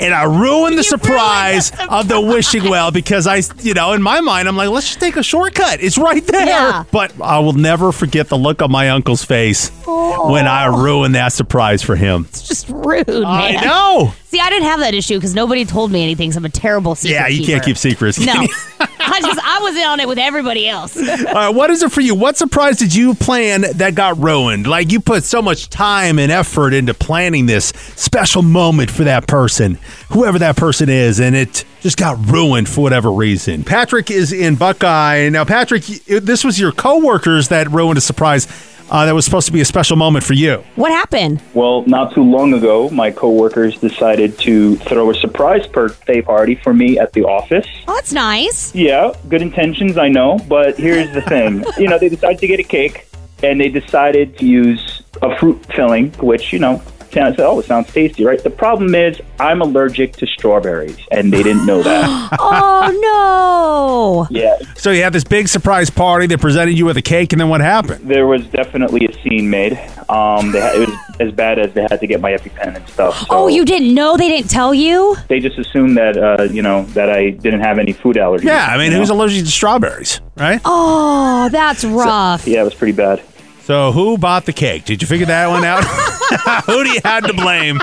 And 0.00 0.12
I 0.12 0.24
ruined 0.24 0.76
the 0.76 0.82
surprise 0.82 1.70
of 1.88 2.08
the 2.08 2.20
wishing 2.20 2.64
well 2.64 2.90
because 2.90 3.26
I, 3.26 3.42
you 3.62 3.74
know, 3.74 3.92
in 3.92 4.02
my 4.02 4.20
mind, 4.20 4.48
I'm 4.48 4.56
like, 4.56 4.68
let's 4.68 4.88
just 4.88 5.00
take 5.00 5.16
a 5.16 5.22
shortcut. 5.22 5.80
It's 5.82 5.96
right 5.98 6.24
there. 6.26 6.46
Yeah. 6.46 6.84
But 6.90 7.12
I 7.20 7.38
will 7.38 7.52
never 7.52 7.92
forget 7.92 8.28
the 8.28 8.36
look 8.36 8.60
on 8.60 8.70
my 8.70 8.90
uncle's 8.90 9.24
face 9.24 9.70
when 9.86 10.46
I 10.46 10.66
ruined 10.66 11.14
that 11.14 11.32
surprise 11.32 11.82
for 11.82 11.96
him. 11.96 12.26
It's 12.28 12.46
just 12.46 12.68
rude, 12.68 13.06
man. 13.06 13.24
I 13.24 13.52
know. 13.64 14.12
See, 14.24 14.40
I 14.40 14.50
didn't 14.50 14.68
have 14.68 14.80
that 14.80 14.94
issue 14.94 15.14
because 15.14 15.34
nobody 15.34 15.64
told 15.64 15.92
me 15.92 16.02
anything. 16.02 16.32
So 16.32 16.38
I'm 16.38 16.44
a 16.44 16.48
terrible 16.48 16.94
secret 16.94 17.14
Yeah, 17.14 17.28
you 17.28 17.46
can't 17.46 17.64
keep 17.64 17.76
secrets. 17.78 18.18
No, 18.18 18.32
you? 18.42 18.48
I 19.06 19.20
just 19.20 19.40
I 19.42 19.60
was 19.60 19.76
in 19.76 19.82
on 19.84 20.00
it 20.00 20.08
with 20.08 20.18
everybody 20.18 20.68
else. 20.68 20.96
All 20.96 21.34
right, 21.34 21.48
what 21.48 21.70
is 21.70 21.82
it 21.82 21.92
for 21.92 22.00
you? 22.00 22.14
What 22.14 22.36
surprise 22.36 22.78
did 22.78 22.94
you 22.94 23.14
plan 23.14 23.64
that 23.74 23.94
got 23.94 24.18
ruined? 24.18 24.66
Like 24.66 24.92
you 24.92 25.00
put 25.00 25.24
so 25.24 25.42
much 25.42 25.68
time 25.68 26.18
and 26.18 26.32
effort 26.32 26.74
into 26.74 26.94
planning 26.94 27.46
this 27.46 27.66
special 27.96 28.42
moment 28.42 28.90
for 28.90 29.04
that 29.04 29.26
person, 29.26 29.78
whoever 30.10 30.38
that 30.38 30.56
person 30.56 30.88
is, 30.88 31.20
and 31.20 31.36
it 31.36 31.64
just 31.80 31.96
got 31.96 32.18
ruined 32.30 32.68
for 32.68 32.80
whatever 32.80 33.12
reason. 33.12 33.62
Patrick 33.62 34.10
is 34.10 34.32
in 34.32 34.54
Buckeye. 34.56 35.28
Now, 35.28 35.44
Patrick, 35.44 35.84
this 35.84 36.42
was 36.42 36.58
your 36.58 36.72
coworkers 36.72 37.48
that 37.48 37.70
ruined 37.70 37.98
a 37.98 38.00
surprise 38.00 38.46
uh, 38.90 39.06
that 39.06 39.14
was 39.14 39.24
supposed 39.24 39.46
to 39.46 39.52
be 39.52 39.60
a 39.60 39.64
special 39.64 39.96
moment 39.96 40.24
for 40.24 40.34
you. 40.34 40.62
What 40.76 40.90
happened? 40.90 41.42
Well, 41.54 41.82
not 41.86 42.14
too 42.14 42.22
long 42.22 42.52
ago, 42.54 42.90
my 42.90 43.10
coworkers 43.10 43.78
decided 43.78 44.38
to 44.40 44.76
throw 44.76 45.10
a 45.10 45.14
surprise 45.14 45.66
birthday 45.66 46.20
party 46.22 46.54
for 46.54 46.74
me 46.74 46.98
at 46.98 47.12
the 47.12 47.24
office. 47.24 47.66
Oh, 47.88 47.94
that's 47.94 48.12
nice. 48.12 48.74
Yeah, 48.74 49.14
good 49.28 49.42
intentions, 49.42 49.96
I 49.96 50.08
know, 50.08 50.38
but 50.48 50.76
here's 50.76 51.12
the 51.14 51.22
thing. 51.22 51.64
you 51.78 51.88
know, 51.88 51.98
they 51.98 52.08
decided 52.08 52.38
to 52.40 52.46
get 52.46 52.60
a 52.60 52.64
cake 52.64 53.08
and 53.42 53.60
they 53.60 53.68
decided 53.68 54.38
to 54.38 54.46
use 54.46 55.02
a 55.22 55.36
fruit 55.38 55.64
filling, 55.74 56.10
which, 56.14 56.52
you 56.52 56.58
know, 56.58 56.82
sounds 57.14 57.36
oh, 57.38 57.58
it 57.60 57.66
sounds 57.66 57.90
tasty, 57.92 58.24
right? 58.24 58.42
The 58.42 58.50
problem 58.50 58.94
is 58.94 59.20
I'm 59.40 59.62
allergic 59.62 60.12
to 60.16 60.26
strawberries 60.26 60.98
and 61.10 61.32
they 61.32 61.42
didn't 61.42 61.64
know 61.66 61.82
that. 61.82 62.04
Oh 62.86 64.28
no. 64.30 64.36
yeah. 64.38 64.56
So 64.76 64.90
you 64.90 65.02
had 65.02 65.12
this 65.12 65.24
big 65.24 65.48
surprise 65.48 65.88
party. 65.90 66.26
They 66.26 66.36
presented 66.36 66.72
you 66.76 66.84
with 66.84 66.96
a 66.98 67.02
cake, 67.02 67.32
and 67.32 67.40
then 67.40 67.48
what 67.48 67.60
happened? 67.62 68.06
There 68.08 68.26
was 68.26 68.46
definitely 68.48 69.06
a 69.06 69.12
scene 69.22 69.48
made. 69.48 69.72
Um, 70.08 70.52
they 70.52 70.60
had, 70.60 70.74
it 70.76 70.88
was 70.88 70.98
as 71.20 71.32
bad 71.32 71.58
as 71.58 71.72
they 71.72 71.82
had 71.82 72.00
to 72.00 72.06
get 72.06 72.20
my 72.20 72.32
EpiPen 72.32 72.76
and 72.76 72.88
stuff. 72.88 73.18
So 73.20 73.26
Oh, 73.30 73.48
you 73.48 73.64
didn't 73.64 73.94
know? 73.94 74.16
They 74.18 74.28
didn't 74.28 74.50
tell 74.50 74.74
you? 74.74 75.16
They 75.28 75.40
just 75.40 75.58
assumed 75.58 75.96
that 75.96 76.16
uh, 76.18 76.42
you 76.44 76.60
know 76.62 76.84
that 76.88 77.08
I 77.08 77.30
didn't 77.30 77.60
have 77.60 77.78
any 77.78 77.92
food 77.92 78.16
allergies. 78.16 78.44
Yeah, 78.44 78.66
I 78.66 78.76
mean, 78.76 78.92
who's 78.92 79.08
know? 79.08 79.16
allergic 79.16 79.44
to 79.44 79.50
strawberries, 79.50 80.20
right? 80.36 80.60
Oh, 80.64 81.48
that's 81.50 81.84
rough. 81.84 82.46
Yeah, 82.46 82.60
it 82.60 82.64
was 82.64 82.74
pretty 82.74 82.92
bad. 82.92 83.22
So 83.64 83.92
who 83.92 84.18
bought 84.18 84.44
the 84.44 84.52
cake? 84.52 84.84
Did 84.84 85.00
you 85.00 85.08
figure 85.08 85.26
that 85.26 85.46
one 85.48 85.64
out? 85.64 85.84
who 86.66 86.84
do 86.84 86.90
you 86.90 87.00
have 87.02 87.24
to 87.26 87.32
blame? 87.32 87.80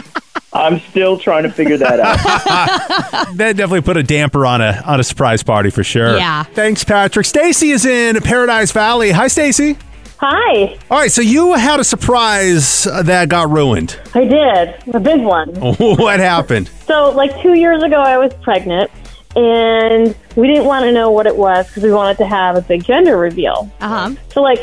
I'm 0.54 0.80
still 0.80 1.18
trying 1.18 1.44
to 1.44 1.52
figure 1.52 1.78
that 1.78 2.00
out. 2.00 3.32
That 3.36 3.56
definitely 3.56 3.82
put 3.82 3.98
a 3.98 4.04
damper 4.04 4.46
on 4.46 4.62
a 4.62 4.84
on 4.86 5.00
a 5.00 5.04
surprise 5.04 5.42
party 5.42 5.70
for 5.70 5.84
sure. 5.84 6.18
Yeah. 6.18 6.44
Thanks, 6.44 6.84
Patrick. 6.84 7.26
Stacy 7.26 7.70
is 7.72 7.86
in 7.86 8.20
Paradise 8.22 8.72
Valley. 8.72 9.12
Hi, 9.12 9.28
Stacy. 9.28 9.78
Hi, 10.20 10.78
All 10.92 11.00
right, 11.00 11.12
so 11.12 11.24
you 11.24 11.54
had 11.54 11.80
a 11.80 11.84
surprise 11.84 12.86
uh, 12.86 13.02
that 13.04 13.28
got 13.30 13.50
ruined. 13.50 14.00
I 14.14 14.26
did 14.26 14.94
a 14.94 15.00
big 15.00 15.22
one. 15.24 15.50
what 15.80 16.20
happened? 16.20 16.70
So, 16.86 17.10
like 17.10 17.42
two 17.42 17.56
years 17.56 17.82
ago, 17.82 17.96
I 18.00 18.20
was 18.20 18.32
pregnant, 18.36 18.92
and 19.36 20.16
we 20.36 20.48
didn't 20.48 20.66
want 20.66 20.86
to 20.86 20.92
know 20.92 21.10
what 21.10 21.26
it 21.26 21.36
was 21.36 21.66
because 21.68 21.82
we 21.82 21.92
wanted 21.92 22.20
to 22.20 22.28
have 22.28 22.56
a 22.56 22.62
big 22.62 22.84
gender 22.84 23.18
reveal. 23.18 23.72
Uh 23.82 23.88
huh. 23.88 24.16
So, 24.32 24.44
like 24.44 24.60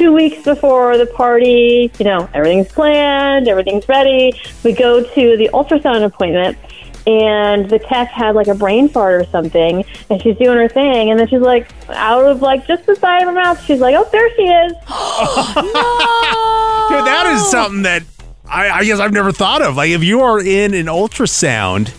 two 0.00 0.12
weeks 0.14 0.42
before 0.42 0.96
the 0.96 1.04
party, 1.04 1.92
you 1.98 2.04
know, 2.06 2.26
everything's 2.32 2.68
planned, 2.68 3.46
everything's 3.48 3.86
ready. 3.86 4.32
We 4.64 4.72
go 4.72 5.02
to 5.02 5.36
the 5.36 5.50
ultrasound 5.52 6.02
appointment. 6.04 6.56
And 7.06 7.68
the 7.68 7.78
tech 7.78 8.08
had 8.08 8.34
like 8.34 8.46
a 8.46 8.54
brain 8.54 8.88
fart 8.88 9.20
or 9.20 9.24
something, 9.26 9.84
and 10.10 10.22
she's 10.22 10.36
doing 10.36 10.58
her 10.58 10.68
thing, 10.68 11.10
and 11.10 11.18
then 11.18 11.28
she's 11.28 11.40
like, 11.40 11.70
out 11.88 12.24
of 12.24 12.42
like 12.42 12.66
just 12.66 12.84
the 12.84 12.94
side 12.94 13.22
of 13.22 13.28
her 13.28 13.34
mouth, 13.34 13.58
she's 13.64 13.80
like, 13.80 13.96
"Oh, 13.98 14.06
there 14.12 14.28
she 14.36 14.42
is." 14.42 14.72
Dude, 16.90 17.06
that 17.06 17.32
is 17.34 17.50
something 17.50 17.82
that 17.84 18.02
I, 18.44 18.68
I 18.68 18.84
guess 18.84 19.00
I've 19.00 19.14
never 19.14 19.32
thought 19.32 19.62
of. 19.62 19.76
Like, 19.76 19.90
if 19.90 20.04
you 20.04 20.20
are 20.20 20.40
in 20.40 20.74
an 20.74 20.86
ultrasound, 20.86 21.90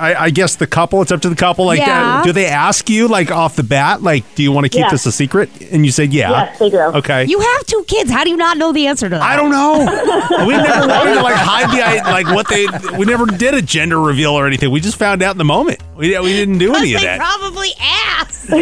I, 0.00 0.24
I 0.24 0.30
guess 0.30 0.56
the 0.56 0.66
couple. 0.66 1.02
It's 1.02 1.12
up 1.12 1.20
to 1.22 1.28
the 1.28 1.36
couple. 1.36 1.66
Like, 1.66 1.78
Yeah. 1.80 2.20
uh, 2.20 2.22
do 2.24 2.32
they 2.32 2.46
ask 2.46 2.88
you 2.88 3.06
like 3.08 3.30
off 3.30 3.56
the 3.56 3.62
bat, 3.62 4.02
like, 4.02 4.24
do 4.34 4.42
you 4.42 4.50
want 4.52 4.64
to 4.64 4.68
keep 4.68 4.80
Yeah. 4.80 4.90
this 4.90 5.04
a 5.06 5.12
secret? 5.12 5.50
And 5.70 5.84
you 5.84 5.92
said, 5.92 6.12
yeah. 6.12 6.30
Yes, 6.30 6.58
they 6.58 6.70
do. 6.70 6.78
Okay. 6.78 7.24
You 7.26 7.38
have 7.40 7.66
two 7.66 7.84
kids. 7.86 8.10
How 8.10 8.24
do 8.24 8.30
you 8.30 8.36
not 8.36 8.56
know 8.56 8.72
the 8.72 8.86
answer 8.86 9.08
to 9.08 9.16
that? 9.16 9.22
I 9.22 9.36
don't 9.36 9.50
know. 9.50 9.78
we 10.46 10.52
never 10.56 10.86
wanted 10.88 11.14
to 11.14 11.22
like 11.22 11.34
hide 11.36 11.70
the 11.70 12.10
like 12.10 12.26
what 12.26 12.48
they. 12.48 12.66
We 12.98 13.04
never 13.04 13.26
did 13.26 13.54
a 13.54 13.62
gender 13.62 14.00
reveal 14.00 14.32
or 14.32 14.46
anything. 14.46 14.70
We 14.70 14.80
just 14.80 14.96
found 14.96 15.22
out 15.22 15.32
in 15.32 15.38
the 15.38 15.44
moment. 15.44 15.80
We, 15.96 16.18
we 16.18 16.32
didn't 16.32 16.58
do 16.58 16.74
any 16.74 16.94
of 16.94 17.00
They 17.00 17.06
that. 17.06 17.18
probably 17.18 17.68
asked. 17.80 18.50
All 18.50 18.56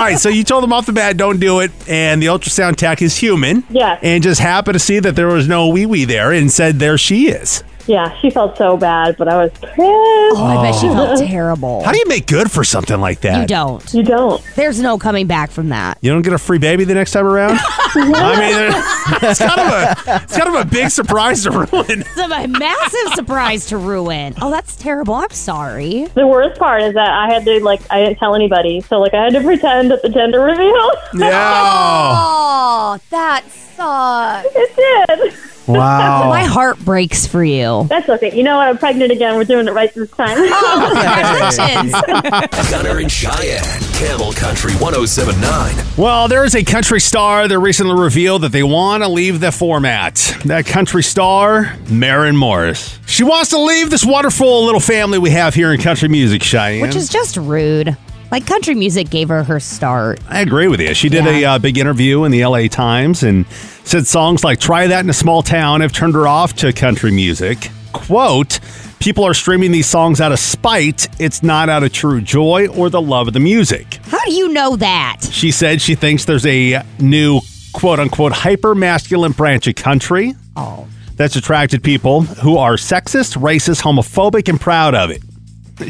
right, 0.00 0.18
so 0.18 0.28
you 0.28 0.44
told 0.44 0.62
them 0.62 0.72
off 0.72 0.86
the 0.86 0.92
bat, 0.92 1.16
don't 1.16 1.40
do 1.40 1.60
it, 1.60 1.70
and 1.88 2.20
the 2.20 2.26
ultrasound 2.26 2.76
tech 2.76 3.00
is 3.00 3.16
human. 3.16 3.64
Yes. 3.70 4.00
And 4.02 4.22
just 4.22 4.40
happened 4.40 4.74
to 4.74 4.78
see 4.78 4.98
that 4.98 5.16
there 5.16 5.28
was 5.28 5.48
no 5.48 5.68
wee 5.68 5.86
wee 5.86 6.04
there, 6.04 6.32
and 6.32 6.50
said, 6.50 6.78
"There 6.78 6.98
she 6.98 7.28
is." 7.28 7.62
Yeah, 7.86 8.18
she 8.20 8.30
felt 8.30 8.56
so 8.58 8.76
bad, 8.76 9.16
but 9.16 9.28
I 9.28 9.36
was 9.42 9.50
pissed. 9.52 9.72
Oh, 9.78 10.44
I 10.44 10.62
bet 10.70 10.74
she 10.80 10.88
felt 10.88 11.18
terrible. 11.26 11.84
How 11.84 11.92
do 11.92 11.98
you 11.98 12.06
make 12.08 12.26
good 12.26 12.50
for 12.50 12.64
something 12.64 13.00
like 13.00 13.20
that? 13.20 13.40
you 13.42 13.46
don't. 13.46 13.94
You 13.94 14.02
don't. 14.02 14.42
There's 14.56 14.80
no 14.80 14.98
coming 14.98 15.26
back 15.26 15.50
from 15.50 15.68
that. 15.68 15.98
You 16.00 16.12
don't 16.12 16.22
get 16.22 16.32
a 16.32 16.38
free 16.38 16.58
baby 16.58 16.84
the 16.84 16.94
next 16.94 17.12
time 17.12 17.26
around. 17.26 17.58
I 17.60 18.38
mean, 18.38 19.20
it's 19.30 19.38
kind 19.38 19.60
of 19.60 19.68
a 19.68 20.22
it's 20.24 20.36
kind 20.36 20.48
of 20.54 20.66
a 20.66 20.68
big 20.68 20.90
surprise 20.90 21.44
to 21.44 21.50
ruin. 21.52 22.00
It's 22.00 22.16
a 22.18 22.46
massive 22.48 23.14
surprise 23.14 23.66
to 23.66 23.76
ruin. 23.78 24.34
Oh, 24.42 24.50
that's 24.50 24.76
terrible. 24.76 25.14
I'm 25.14 25.30
sorry. 25.30 26.06
The 26.14 26.26
worst 26.26 26.58
part 26.58 26.82
is 26.82 26.94
that 26.94 27.08
I 27.10 27.32
had 27.32 27.44
to 27.44 27.62
like 27.64 27.80
I 27.90 28.04
didn't 28.04 28.18
tell 28.18 28.34
anybody, 28.34 28.80
so 28.80 28.98
like 28.98 29.14
I 29.14 29.24
had 29.24 29.32
to 29.34 29.40
pretend 29.42 29.92
at 29.92 30.02
the 30.02 30.08
gender 30.08 30.40
reveal. 30.40 30.90
Yeah. 31.14 32.12
Oh, 32.78 32.98
that 33.10 33.44
sucks. 33.50 34.48
it 34.54 34.76
did. 34.76 35.34
Wow. 35.66 36.28
My 36.28 36.44
heart 36.44 36.78
breaks 36.84 37.26
for 37.26 37.44
you. 37.44 37.86
That's 37.88 38.08
okay. 38.08 38.36
You 38.36 38.42
know 38.42 38.56
what? 38.56 38.68
I'm 38.68 38.78
pregnant 38.78 39.10
again. 39.12 39.36
We're 39.36 39.44
doing 39.44 39.66
it 39.68 39.72
right 39.72 39.92
this 39.94 40.10
time. 40.12 40.36
Oh, 40.38 40.90
congratulations. 40.92 42.70
Gunner 42.70 42.98
and 43.00 43.10
Cheyenne, 43.10 43.62
Camel 43.94 44.32
Country 44.32 44.72
1079. 44.74 45.86
Well, 45.96 46.28
there 46.28 46.44
is 46.44 46.54
a 46.54 46.62
country 46.64 47.00
star 47.00 47.48
that 47.48 47.58
recently 47.58 48.00
revealed 48.00 48.42
that 48.42 48.52
they 48.52 48.62
want 48.62 49.02
to 49.02 49.08
leave 49.08 49.40
the 49.40 49.52
format. 49.52 50.36
That 50.44 50.66
country 50.66 51.02
star, 51.02 51.76
Maren 51.88 52.36
Morris. 52.36 52.98
She 53.06 53.24
wants 53.24 53.50
to 53.50 53.58
leave 53.58 53.90
this 53.90 54.04
wonderful 54.04 54.64
little 54.64 54.80
family 54.80 55.18
we 55.18 55.30
have 55.30 55.54
here 55.54 55.72
in 55.72 55.80
country 55.80 56.08
music, 56.08 56.42
Cheyenne. 56.42 56.82
Which 56.82 56.96
is 56.96 57.08
just 57.08 57.36
rude. 57.36 57.96
Like 58.30 58.46
country 58.46 58.74
music 58.74 59.08
gave 59.10 59.28
her 59.28 59.44
her 59.44 59.60
start. 59.60 60.20
I 60.28 60.40
agree 60.40 60.68
with 60.68 60.80
you. 60.80 60.94
She 60.94 61.08
did 61.08 61.26
a 61.26 61.44
uh, 61.44 61.58
big 61.58 61.78
interview 61.78 62.24
in 62.24 62.32
the 62.32 62.44
LA 62.44 62.66
Times 62.66 63.22
and 63.22 63.46
said 63.84 64.06
songs 64.06 64.42
like 64.42 64.58
Try 64.58 64.88
That 64.88 65.04
in 65.04 65.10
a 65.10 65.14
Small 65.14 65.42
Town 65.42 65.80
have 65.80 65.92
turned 65.92 66.14
her 66.14 66.26
off 66.26 66.54
to 66.56 66.72
country 66.72 67.12
music. 67.12 67.70
Quote, 67.92 68.58
people 68.98 69.24
are 69.24 69.32
streaming 69.32 69.70
these 69.70 69.86
songs 69.86 70.20
out 70.20 70.32
of 70.32 70.38
spite. 70.40 71.08
It's 71.20 71.42
not 71.42 71.68
out 71.68 71.82
of 71.84 71.92
true 71.92 72.20
joy 72.20 72.66
or 72.68 72.90
the 72.90 73.00
love 73.00 73.28
of 73.28 73.32
the 73.34 73.40
music. 73.40 73.94
How 74.06 74.22
do 74.24 74.32
you 74.34 74.48
know 74.52 74.74
that? 74.76 75.18
She 75.30 75.50
said 75.52 75.80
she 75.80 75.94
thinks 75.94 76.24
there's 76.24 76.46
a 76.46 76.82
new 76.98 77.40
quote 77.72 78.00
unquote 78.00 78.32
hyper 78.32 78.74
masculine 78.74 79.32
branch 79.32 79.66
of 79.68 79.76
country 79.76 80.34
Oh. 80.56 80.88
that's 81.14 81.36
attracted 81.36 81.82
people 81.84 82.22
who 82.22 82.56
are 82.58 82.74
sexist, 82.74 83.36
racist, 83.40 83.82
homophobic, 83.82 84.48
and 84.48 84.60
proud 84.60 84.94
of 84.96 85.10
it. 85.10 85.22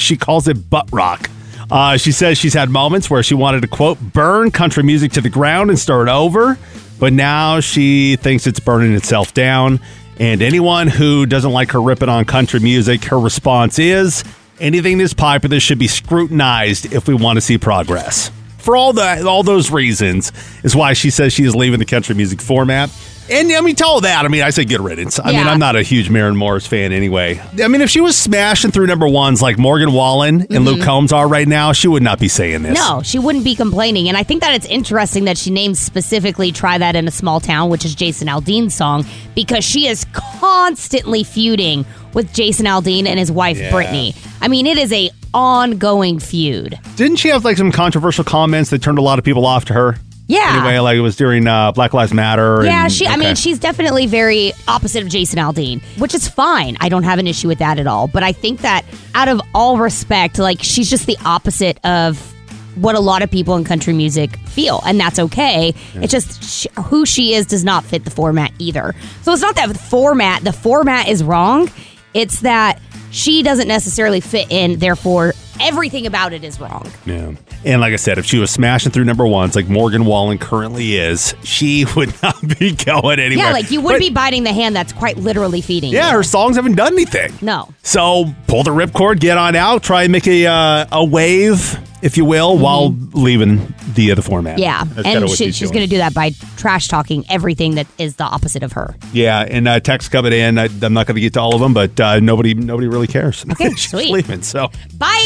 She 0.02 0.16
calls 0.16 0.48
it 0.48 0.68
butt 0.68 0.88
rock. 0.92 1.30
Uh, 1.70 1.96
she 1.96 2.12
says 2.12 2.38
she's 2.38 2.54
had 2.54 2.70
moments 2.70 3.10
where 3.10 3.22
she 3.22 3.34
wanted 3.34 3.62
to, 3.62 3.68
quote, 3.68 3.98
burn 4.00 4.50
country 4.50 4.82
music 4.82 5.12
to 5.12 5.20
the 5.20 5.30
ground 5.30 5.70
and 5.70 5.78
start 5.78 6.08
over, 6.08 6.58
but 6.98 7.12
now 7.12 7.60
she 7.60 8.16
thinks 8.16 8.46
it's 8.46 8.60
burning 8.60 8.92
itself 8.94 9.34
down. 9.34 9.80
And 10.18 10.42
anyone 10.42 10.86
who 10.86 11.26
doesn't 11.26 11.50
like 11.52 11.72
her 11.72 11.82
ripping 11.82 12.08
on 12.08 12.24
country 12.24 12.60
music, 12.60 13.04
her 13.06 13.18
response 13.18 13.78
is 13.78 14.24
anything 14.60 14.98
that's 14.98 15.12
popular 15.12 15.56
this 15.56 15.62
should 15.62 15.78
be 15.78 15.88
scrutinized 15.88 16.92
if 16.92 17.08
we 17.08 17.14
want 17.14 17.36
to 17.36 17.40
see 17.40 17.58
progress. 17.58 18.30
For 18.66 18.74
all 18.74 18.94
that, 18.94 19.24
all 19.24 19.44
those 19.44 19.70
reasons 19.70 20.32
is 20.64 20.74
why 20.74 20.94
she 20.94 21.10
says 21.10 21.32
she 21.32 21.44
is 21.44 21.54
leaving 21.54 21.78
the 21.78 21.84
country 21.84 22.16
music 22.16 22.40
format. 22.40 22.90
And 23.30 23.52
I 23.52 23.60
mean, 23.60 23.76
tell 23.76 23.90
all 23.90 24.00
that. 24.00 24.24
I 24.24 24.28
mean, 24.28 24.42
I 24.42 24.50
say 24.50 24.64
good 24.64 24.80
riddance. 24.80 25.20
I 25.20 25.26
mean, 25.26 25.34
Yeah. 25.34 25.50
I'm 25.50 25.60
not 25.60 25.76
a 25.76 25.82
huge 25.82 26.10
Maren 26.10 26.36
Morris 26.36 26.66
fan 26.66 26.90
anyway. 26.90 27.40
I 27.62 27.68
mean, 27.68 27.80
if 27.80 27.90
she 27.90 28.00
was 28.00 28.16
smashing 28.16 28.72
through 28.72 28.88
number 28.88 29.06
ones 29.06 29.40
like 29.40 29.56
Morgan 29.56 29.92
Wallen 29.92 30.48
and 30.50 30.64
Luke 30.64 30.78
mm-hmm. 30.78 30.84
Combs 30.84 31.12
are 31.12 31.28
right 31.28 31.46
now, 31.46 31.72
she 31.72 31.86
would 31.86 32.02
not 32.02 32.18
be 32.18 32.26
saying 32.26 32.62
this. 32.62 32.76
No, 32.76 33.02
she 33.04 33.20
wouldn't 33.20 33.44
be 33.44 33.54
complaining. 33.54 34.08
And 34.08 34.16
I 34.16 34.24
think 34.24 34.42
that 34.42 34.54
it's 34.54 34.66
interesting 34.66 35.26
that 35.26 35.38
she 35.38 35.50
named 35.50 35.78
specifically 35.78 36.50
Try 36.50 36.76
That 36.78 36.96
in 36.96 37.06
a 37.06 37.12
Small 37.12 37.38
Town, 37.38 37.70
which 37.70 37.84
is 37.84 37.94
Jason 37.94 38.26
Aldean's 38.26 38.74
song, 38.74 39.04
because 39.36 39.64
she 39.64 39.86
is 39.86 40.04
constantly 40.12 41.22
feuding 41.22 41.86
with 42.16 42.32
Jason 42.32 42.66
Aldean 42.66 43.06
and 43.06 43.18
his 43.18 43.30
wife, 43.30 43.58
Yeah. 43.58 43.70
Brittany. 43.70 44.14
I 44.40 44.48
mean, 44.48 44.66
it 44.66 44.78
is 44.78 44.92
a 44.92 45.10
ongoing 45.32 46.18
feud. 46.18 46.78
Didn't 46.96 47.16
she 47.18 47.28
have 47.28 47.44
like 47.44 47.56
some 47.58 47.70
controversial 47.70 48.24
comments 48.24 48.70
that 48.70 48.82
turned 48.82 48.98
a 48.98 49.02
lot 49.02 49.18
of 49.20 49.24
people 49.24 49.46
off 49.46 49.66
to 49.66 49.74
her? 49.74 49.96
Yeah. 50.28 50.56
Anyway, 50.56 50.78
like 50.80 50.96
it 50.96 51.02
was 51.02 51.14
during 51.14 51.46
uh, 51.46 51.70
Black 51.72 51.94
Lives 51.94 52.12
Matter. 52.12 52.64
Yeah, 52.64 52.84
and- 52.84 52.92
she. 52.92 53.06
I 53.06 53.16
mean, 53.16 53.36
she's 53.36 53.60
definitely 53.60 54.06
very 54.06 54.52
opposite 54.66 55.02
of 55.04 55.08
Jason 55.08 55.38
Aldean, 55.38 55.80
which 56.00 56.14
is 56.14 56.26
fine. 56.26 56.76
I 56.80 56.88
don't 56.88 57.04
have 57.04 57.20
an 57.20 57.28
issue 57.28 57.46
with 57.46 57.58
that 57.58 57.78
at 57.78 57.86
all. 57.86 58.08
But 58.08 58.24
I 58.24 58.32
think 58.32 58.62
that, 58.62 58.84
out 59.14 59.28
of 59.28 59.40
all 59.54 59.76
respect, 59.78 60.38
like 60.40 60.62
she's 60.62 60.90
just 60.90 61.06
the 61.06 61.16
opposite 61.24 61.78
of 61.84 62.32
what 62.76 62.94
a 62.96 63.00
lot 63.00 63.22
of 63.22 63.30
people 63.30 63.54
in 63.56 63.62
country 63.64 63.92
music 63.92 64.36
feel, 64.48 64.82
and 64.84 64.98
that's 64.98 65.18
okay. 65.18 65.74
It's 65.94 66.10
just 66.12 66.42
sh 66.42 66.66
who 66.86 67.06
she 67.06 67.34
is 67.34 67.46
does 67.46 67.62
not 67.62 67.84
fit 67.84 68.04
the 68.04 68.10
format 68.10 68.50
either. 68.58 68.94
So 69.22 69.32
it's 69.32 69.42
not 69.42 69.54
that 69.56 69.68
the 69.68 69.78
format. 69.78 70.42
The 70.42 70.52
format 70.52 71.08
is 71.08 71.22
wrong. 71.22 71.70
It's 72.16 72.40
that 72.40 72.80
she 73.10 73.42
doesn't 73.42 73.68
necessarily 73.68 74.20
fit 74.20 74.46
in. 74.50 74.78
Therefore, 74.78 75.32
everything 75.60 76.06
about 76.06 76.32
it 76.32 76.44
is 76.44 76.58
wrong. 76.60 76.90
Yeah. 77.04 77.32
And 77.64 77.80
like 77.80 77.92
I 77.92 77.96
said, 77.96 78.18
if 78.18 78.26
she 78.26 78.38
was 78.38 78.50
smashing 78.50 78.92
through 78.92 79.04
number 79.04 79.26
ones 79.26 79.56
like 79.56 79.68
Morgan 79.68 80.04
Wallen 80.04 80.38
currently 80.38 80.96
is, 80.96 81.34
she 81.42 81.84
would 81.96 82.12
not 82.22 82.36
be 82.58 82.74
going 82.74 83.18
anywhere. 83.18 83.46
Yeah, 83.46 83.52
like 83.52 83.70
you 83.70 83.80
would 83.80 83.92
But- 83.94 84.00
be 84.00 84.10
biting 84.10 84.44
the 84.44 84.52
hand 84.52 84.76
that's 84.76 84.92
quite 84.92 85.16
literally 85.16 85.60
feeding. 85.60 85.92
Yeah, 85.92 86.10
you. 86.10 86.16
her 86.18 86.22
songs 86.22 86.56
haven't 86.56 86.74
done 86.76 86.92
anything. 86.92 87.32
No. 87.42 87.68
So 87.82 88.26
pull 88.46 88.62
the 88.62 88.70
ripcord, 88.70 89.20
get 89.20 89.36
on 89.38 89.56
out, 89.56 89.82
try 89.82 90.02
and 90.04 90.12
make 90.12 90.26
a 90.26 90.46
uh, 90.46 90.86
a 90.92 91.04
wave, 91.04 91.78
if 92.06 92.16
you 92.16 92.24
will, 92.24 92.56
while 92.56 92.94
leaving 93.14 93.74
the 93.94 94.12
other 94.12 94.22
format. 94.22 94.54
Mm-hmm. 94.54 94.62
Yeah, 94.62 94.84
That's 94.84 95.08
and 95.08 95.28
she, 95.30 95.50
she's 95.50 95.72
going 95.72 95.84
to 95.84 95.90
do 95.90 95.98
that 95.98 96.14
by 96.14 96.30
trash 96.56 96.86
talking 96.86 97.24
everything 97.28 97.74
that 97.74 97.88
is 97.98 98.14
the 98.14 98.22
opposite 98.22 98.62
of 98.62 98.72
her. 98.72 98.94
Yeah, 99.12 99.40
and 99.40 99.66
uh, 99.66 99.80
text 99.80 100.12
coming 100.12 100.32
in. 100.32 100.56
I, 100.56 100.68
I'm 100.82 100.92
not 100.92 101.08
going 101.08 101.16
to 101.16 101.20
get 101.20 101.32
to 101.34 101.40
all 101.40 101.56
of 101.56 101.60
them, 101.60 101.74
but 101.74 101.98
uh, 101.98 102.20
nobody 102.20 102.54
nobody 102.54 102.86
really 102.86 103.08
cares. 103.08 103.44
Okay, 103.56 103.70
she's 103.70 103.90
sweet. 103.90 104.10
leaving. 104.12 104.42
So 104.42 104.70
Bye. 104.98 105.16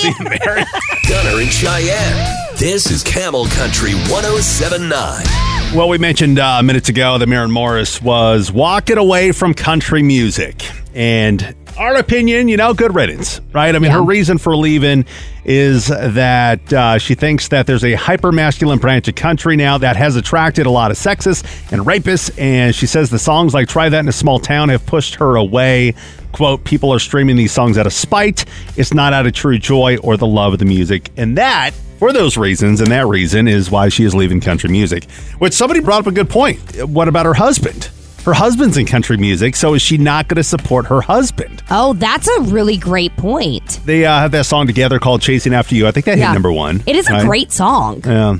See 0.00 0.08
you, 0.08 0.24
Mary. 0.24 0.64
Gunner 1.08 1.40
and 1.40 1.50
Cheyenne. 1.50 2.36
This 2.56 2.90
is 2.90 3.02
Camel 3.02 3.46
Country 3.48 3.92
1079. 3.92 5.76
Well, 5.76 5.88
we 5.88 5.98
mentioned 5.98 6.38
uh, 6.38 6.62
minutes 6.62 6.88
ago 6.88 7.18
that 7.18 7.28
Maren 7.28 7.50
Morris 7.50 8.00
was 8.00 8.50
walking 8.50 8.96
away 8.96 9.32
from 9.32 9.52
country 9.52 10.02
music. 10.02 10.64
And 10.94 11.54
our 11.76 11.96
opinion, 11.96 12.48
you 12.48 12.56
know, 12.56 12.74
good 12.74 12.94
riddance, 12.94 13.40
right? 13.52 13.74
I 13.74 13.78
mean, 13.78 13.90
Yeah. 13.90 13.98
her 13.98 14.02
reason 14.02 14.38
for 14.38 14.56
leaving 14.56 15.04
is 15.44 15.88
that 15.88 16.72
uh, 16.72 16.98
she 16.98 17.14
thinks 17.14 17.48
that 17.48 17.66
there's 17.66 17.84
a 17.84 17.94
hyper 17.94 18.32
masculine 18.32 18.78
branch 18.78 19.08
of 19.08 19.14
country 19.14 19.56
now 19.56 19.76
that 19.78 19.96
has 19.96 20.16
attracted 20.16 20.66
a 20.66 20.70
lot 20.70 20.90
of 20.90 20.96
sexists 20.96 21.42
and 21.72 21.82
rapists. 21.82 22.30
And 22.38 22.74
she 22.74 22.86
says 22.86 23.10
the 23.10 23.18
songs 23.18 23.54
like 23.54 23.68
Try 23.68 23.88
That 23.88 24.00
in 24.00 24.08
a 24.08 24.12
Small 24.12 24.38
Town 24.38 24.68
have 24.68 24.86
pushed 24.86 25.16
her 25.16 25.36
away. 25.36 25.94
Quote, 26.32 26.64
people 26.64 26.92
are 26.92 26.98
streaming 26.98 27.36
these 27.36 27.52
songs 27.52 27.76
out 27.78 27.86
of 27.86 27.92
spite. 27.92 28.44
It's 28.76 28.92
not 28.94 29.12
out 29.12 29.26
of 29.26 29.32
true 29.34 29.58
joy 29.58 29.98
or 29.98 30.16
the 30.16 30.26
love 30.26 30.52
of 30.52 30.58
the 30.58 30.64
music. 30.64 31.10
And 31.16 31.36
that 31.38 31.70
for 31.98 32.12
those 32.12 32.36
reasons, 32.36 32.80
and 32.80 32.90
that 32.90 33.06
reason 33.06 33.46
is 33.46 33.70
why 33.70 33.88
she 33.88 34.04
is 34.04 34.14
leaving 34.14 34.40
country 34.40 34.68
music. 34.70 35.08
Which 35.38 35.52
somebody 35.52 35.80
brought 35.80 36.00
up 36.00 36.06
a 36.06 36.12
good 36.12 36.28
point. 36.28 36.58
What 36.88 37.06
about 37.08 37.24
her 37.26 37.34
husband? 37.34 37.88
Her 38.24 38.32
husband's 38.32 38.78
in 38.78 38.86
country 38.86 39.18
music, 39.18 39.54
so 39.54 39.74
is 39.74 39.82
she 39.82 39.98
not 39.98 40.28
going 40.28 40.36
to 40.36 40.44
support 40.44 40.86
her 40.86 41.02
husband? 41.02 41.62
Oh, 41.70 41.92
that's 41.92 42.26
a 42.26 42.40
really 42.42 42.78
great 42.78 43.14
point. 43.18 43.80
They 43.84 44.06
uh, 44.06 44.18
have 44.18 44.30
that 44.30 44.46
song 44.46 44.66
together 44.66 44.98
called 44.98 45.20
"Chasing 45.20 45.52
After 45.52 45.74
You." 45.74 45.86
I 45.86 45.90
think 45.90 46.06
that 46.06 46.16
hit 46.16 46.32
number 46.32 46.50
one. 46.50 46.82
It 46.86 46.96
is 46.96 47.06
a 47.10 47.12
right? 47.12 47.26
great 47.26 47.52
song. 47.52 48.02
Yeah. 48.02 48.38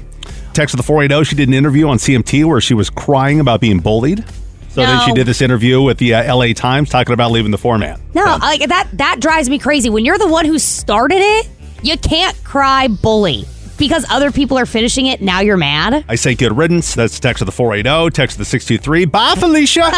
Text 0.54 0.74
with 0.74 0.78
the 0.78 0.86
480. 0.86 1.24
She 1.28 1.36
did 1.36 1.48
an 1.48 1.54
interview 1.54 1.88
on 1.88 1.98
CMT 1.98 2.46
where 2.46 2.62
she 2.62 2.72
was 2.72 2.88
crying 2.88 3.40
about 3.40 3.60
being 3.60 3.80
bullied. 3.80 4.24
So 4.70 4.80
then 4.80 5.06
she 5.06 5.12
did 5.12 5.26
this 5.26 5.42
interview 5.42 5.82
with 5.82 5.98
the 5.98 6.14
uh, 6.14 6.34
LA 6.34 6.52
Times 6.54 6.88
talking 6.88 7.12
about 7.12 7.30
leaving 7.30 7.50
the 7.50 7.58
format. 7.58 8.00
No, 8.14 8.24
like 8.40 8.66
that 8.66 8.88
that 8.94 9.20
drives 9.20 9.50
me 9.50 9.58
crazy. 9.58 9.90
When 9.90 10.06
you're 10.06 10.18
the 10.18 10.28
one 10.28 10.46
who 10.46 10.58
started 10.58 11.20
it, 11.20 11.48
you 11.82 11.98
can't 11.98 12.42
cry 12.42 12.88
bully 12.88 13.44
because 13.78 14.04
other 14.10 14.30
people 14.30 14.58
are 14.58 14.66
finishing 14.66 15.06
it. 15.06 15.20
Now 15.20 15.40
you're 15.40 15.56
mad. 15.56 16.04
I 16.08 16.14
say 16.14 16.34
good 16.34 16.56
riddance. 16.56 16.94
That's 16.94 17.18
text 17.20 17.42
of 17.42 17.46
the 17.46 17.52
480, 17.52 18.10
text 18.10 18.34
of 18.34 18.38
the 18.38 18.44
623. 18.44 19.04
Bye, 19.06 19.34
Felicia. 19.36 19.90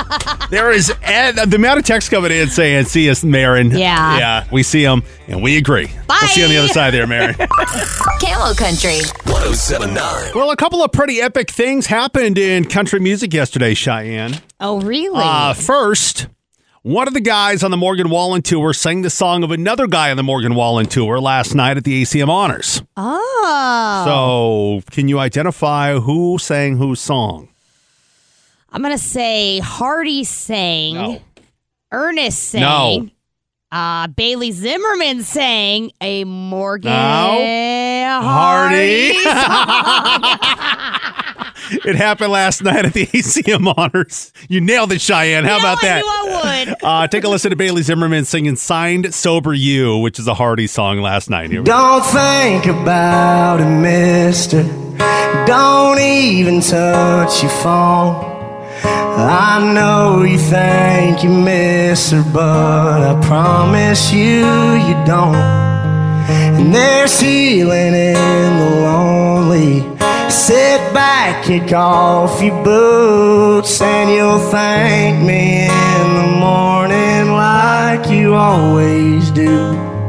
there 0.50 0.70
is 0.70 0.92
and 1.02 1.36
the 1.38 1.56
amount 1.56 1.78
of 1.78 1.84
text 1.84 2.10
coming 2.10 2.32
in 2.32 2.48
saying, 2.48 2.84
see 2.84 3.08
us, 3.10 3.24
Maren. 3.24 3.70
Yeah. 3.70 4.18
Yeah, 4.18 4.48
we 4.52 4.62
see 4.62 4.82
them 4.82 5.02
and 5.28 5.42
we 5.42 5.56
agree. 5.56 5.86
Bye. 6.06 6.18
We'll 6.20 6.28
see 6.30 6.40
you 6.40 6.46
on 6.46 6.52
the 6.52 6.58
other 6.58 6.68
side 6.68 6.92
there, 6.92 7.06
Maren. 7.06 7.34
Camel 8.20 8.54
Country. 8.54 9.00
1079. 9.26 10.32
well, 10.34 10.50
a 10.50 10.56
couple 10.56 10.82
of 10.82 10.92
pretty 10.92 11.20
epic 11.20 11.50
things 11.50 11.86
happened 11.86 12.38
in 12.38 12.64
country 12.64 13.00
music 13.00 13.32
yesterday, 13.32 13.74
Cheyenne. 13.74 14.40
Oh, 14.60 14.80
really? 14.80 15.22
Uh, 15.22 15.54
first, 15.54 16.26
One 16.82 17.06
of 17.06 17.12
the 17.12 17.20
guys 17.20 17.62
on 17.62 17.70
the 17.70 17.76
Morgan 17.76 18.08
Wallen 18.08 18.40
tour 18.40 18.72
sang 18.72 19.02
the 19.02 19.10
song 19.10 19.44
of 19.44 19.50
another 19.50 19.86
guy 19.86 20.10
on 20.10 20.16
the 20.16 20.22
Morgan 20.22 20.54
Wallen 20.54 20.86
tour 20.86 21.20
last 21.20 21.54
night 21.54 21.76
at 21.76 21.84
the 21.84 22.00
ACM 22.00 22.30
Honors. 22.30 22.82
Oh. 22.96 24.80
So, 24.86 24.90
can 24.90 25.06
you 25.06 25.18
identify 25.18 25.98
who 25.98 26.38
sang 26.38 26.78
whose 26.78 26.98
song? 26.98 27.50
I'm 28.72 28.80
going 28.80 28.96
to 28.96 29.02
say 29.02 29.58
Hardy 29.58 30.24
sang. 30.24 30.94
No. 30.94 31.20
Ernest 31.92 32.42
sang. 32.44 32.60
No. 32.62 33.10
Uh, 33.70 34.06
Bailey 34.08 34.50
Zimmerman 34.50 35.22
sang 35.22 35.90
a 36.00 36.24
Morgan 36.24 36.92
No. 36.92 38.20
Hardy. 38.22 39.12
It 41.70 41.96
happened 41.96 42.32
last 42.32 42.62
night 42.62 42.84
at 42.84 42.92
the 42.94 43.06
ACM 43.06 43.72
Honors. 43.76 44.32
You 44.48 44.60
nailed 44.60 44.92
it, 44.92 45.00
Cheyenne. 45.00 45.44
How 45.44 45.58
about 45.58 45.78
I 45.84 45.86
that? 45.88 45.98
knew 46.02 46.08
I 46.08 46.64
would. 46.66 46.76
Uh, 46.82 47.06
take 47.08 47.24
a 47.24 47.28
listen 47.28 47.50
to 47.50 47.56
Bailey 47.56 47.82
Zimmerman 47.82 48.24
singing 48.24 48.56
Signed 48.56 49.14
Sober 49.14 49.54
You, 49.54 49.98
which 49.98 50.18
is 50.18 50.26
a 50.26 50.34
Hardy 50.34 50.66
song 50.66 51.00
last 51.00 51.30
night. 51.30 51.50
Here. 51.50 51.62
Don't 51.62 52.04
think 52.04 52.66
about 52.66 53.60
it, 53.60 53.66
mister. 53.66 54.62
Don't 55.46 55.98
even 56.00 56.60
touch 56.60 57.42
your 57.42 57.50
phone. 57.52 58.26
I 58.82 59.72
know 59.74 60.22
you 60.22 60.38
think 60.38 61.22
you 61.22 61.30
miss 61.30 62.10
her, 62.10 62.24
but 62.32 63.02
I 63.02 63.20
promise 63.26 64.12
you, 64.12 64.46
you 64.46 64.94
don't. 65.06 65.69
And 66.30 66.74
there's 66.74 67.18
healing 67.20 67.94
in 67.94 68.58
the 68.58 68.70
lonely. 68.82 69.80
Sit 70.30 70.80
back, 70.94 71.44
kick 71.44 71.72
off 71.72 72.42
your 72.42 72.62
boots, 72.64 73.80
and 73.80 74.10
you'll 74.10 74.38
thank 74.50 75.24
me 75.26 75.64
in 75.66 76.14
the 76.14 76.38
morning 76.38 77.32
like 77.32 78.08
you 78.08 78.34
always 78.34 79.30
do. 79.30 79.99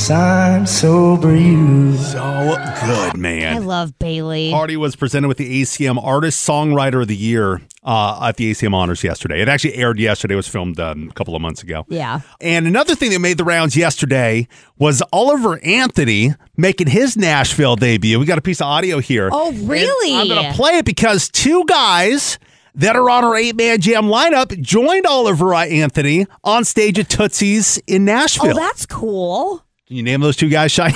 Sign 0.00 0.66
sober 0.66 1.36
you. 1.36 1.94
So 1.98 2.56
good, 2.84 3.16
man. 3.18 3.54
I 3.54 3.58
love 3.58 3.96
Bailey. 3.98 4.50
Hardy 4.50 4.76
was 4.76 4.96
presented 4.96 5.28
with 5.28 5.36
the 5.36 5.60
ACM 5.62 6.02
Artist 6.02 6.48
Songwriter 6.48 7.02
of 7.02 7.08
the 7.08 7.14
Year 7.14 7.60
uh, 7.84 8.18
at 8.26 8.36
the 8.38 8.50
ACM 8.50 8.74
Honors 8.74 9.04
yesterday. 9.04 9.42
It 9.42 9.48
actually 9.48 9.74
aired 9.74 10.00
yesterday. 10.00 10.34
It 10.34 10.36
was 10.38 10.48
filmed 10.48 10.80
um, 10.80 11.08
a 11.10 11.12
couple 11.12 11.36
of 11.36 11.42
months 11.42 11.62
ago. 11.62 11.84
Yeah. 11.88 12.20
And 12.40 12.66
another 12.66 12.94
thing 12.94 13.10
that 13.10 13.18
made 13.20 13.36
the 13.36 13.44
rounds 13.44 13.76
yesterday 13.76 14.48
was 14.78 15.02
Oliver 15.12 15.60
Anthony 15.62 16.34
making 16.56 16.88
his 16.88 17.16
Nashville 17.18 17.76
debut. 17.76 18.18
We 18.18 18.24
got 18.24 18.38
a 18.38 18.42
piece 18.42 18.62
of 18.62 18.66
audio 18.68 19.00
here. 19.00 19.28
Oh, 19.30 19.50
And 19.50 19.68
really? 19.68 20.16
I'm 20.16 20.26
going 20.28 20.50
to 20.50 20.56
play 20.56 20.78
it 20.78 20.86
because 20.86 21.28
two 21.28 21.64
guys 21.66 22.38
that 22.74 22.96
are 22.96 23.08
on 23.10 23.22
our 23.22 23.36
eight 23.36 23.54
man 23.54 23.80
jam 23.80 24.04
lineup 24.04 24.58
joined 24.60 25.04
Oliver 25.06 25.54
Anthony 25.54 26.26
on 26.42 26.64
stage 26.64 26.98
at 26.98 27.08
Tootsie's 27.10 27.78
in 27.86 28.06
Nashville. 28.06 28.52
Oh, 28.52 28.54
that's 28.54 28.86
cool. 28.86 29.62
Can 29.90 29.96
you 29.96 30.04
name 30.04 30.20
those 30.20 30.36
two 30.36 30.48
guys, 30.48 30.70
Cheyenne? 30.70 30.94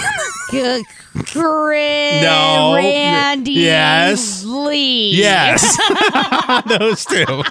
Good. 0.53 0.85
Chris. 1.27 2.23
No. 2.23 2.75
Randy. 2.77 3.51
Yes. 3.51 4.45
Lee. 4.45 5.17
yes. 5.17 5.77
those 6.79 7.05
two. 7.05 7.43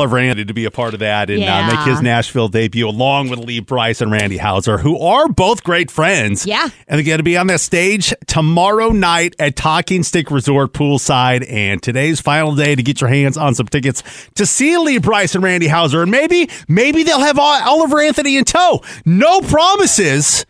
Oliver 0.00 0.16
Anthony 0.16 0.46
to 0.46 0.54
be 0.54 0.64
a 0.64 0.70
part 0.70 0.94
of 0.94 1.00
that 1.00 1.28
and 1.28 1.44
uh, 1.44 1.66
make 1.66 1.86
his 1.86 2.00
Nashville 2.00 2.48
debut 2.48 2.88
along 2.88 3.28
with 3.28 3.38
Lee 3.38 3.60
Brice 3.60 4.00
and 4.00 4.10
Randy 4.10 4.38
Houser, 4.38 4.78
who 4.78 4.98
are 4.98 5.28
both 5.28 5.62
great 5.62 5.90
friends. 5.90 6.46
Yeah. 6.46 6.70
And 6.88 6.98
they're 6.98 7.04
going 7.04 7.18
to 7.18 7.22
be 7.22 7.36
on 7.36 7.48
that 7.48 7.60
stage 7.60 8.14
tomorrow 8.26 8.92
night 8.92 9.36
at 9.38 9.56
Talking 9.56 10.02
Stick 10.02 10.30
Resort 10.30 10.72
poolside. 10.72 11.44
And 11.50 11.82
today's 11.82 12.18
final 12.18 12.54
day 12.54 12.74
to 12.74 12.82
get 12.82 13.02
your 13.02 13.10
hands 13.10 13.36
on 13.36 13.54
some 13.54 13.66
tickets 13.66 14.02
to 14.36 14.46
see 14.46 14.78
Lee 14.78 14.96
Brice 14.96 15.34
and 15.34 15.44
Randy 15.44 15.66
Houser. 15.66 16.00
And 16.00 16.10
maybe, 16.10 16.48
maybe 16.66 17.02
they'll 17.02 17.20
have 17.20 17.38
Oliver 17.38 18.00
Anthony 18.00 18.38
in 18.38 18.44
tow. 18.44 18.82
No 19.04 19.42
promises. 19.42 20.46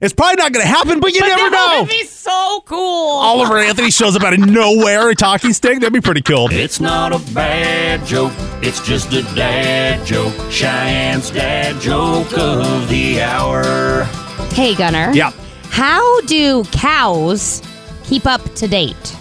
It's 0.00 0.12
probably 0.12 0.36
not 0.36 0.52
going 0.52 0.64
to 0.64 0.68
happen, 0.68 1.00
but 1.00 1.14
you 1.14 1.20
never 1.20 1.44
know. 1.44 1.50
That 1.50 1.78
would 1.82 1.88
be 1.88 2.04
so 2.04 2.62
cool. 2.66 3.18
Oliver 3.20 3.58
Anthony 3.58 3.90
shows 3.90 4.16
up 4.16 4.22
out 4.22 4.34
of 4.34 4.40
nowhere 4.40 5.08
a 5.10 5.14
Talking 5.14 5.52
Stick. 5.52 5.80
That'd 5.80 5.92
be 5.92 6.00
pretty 6.00 6.20
cool. 6.22 6.48
It's 6.50 6.80
not 6.80 7.12
a 7.12 7.18
bad 7.32 8.04
joke, 8.04 8.32
it's 8.60 8.84
just 8.86 9.12
a 9.12 9.22
dad 9.34 10.04
joke. 10.04 10.34
Cheyenne's 10.50 11.30
dad 11.30 11.80
joke 11.80 12.36
of 12.36 12.88
the 12.88 13.22
hour. 13.22 14.04
Hey, 14.52 14.74
Gunner. 14.74 15.10
Yeah. 15.14 15.30
How 15.70 16.20
do 16.22 16.64
cows 16.64 17.62
keep 18.04 18.26
up 18.26 18.42
to 18.56 18.68
date? 18.68 19.16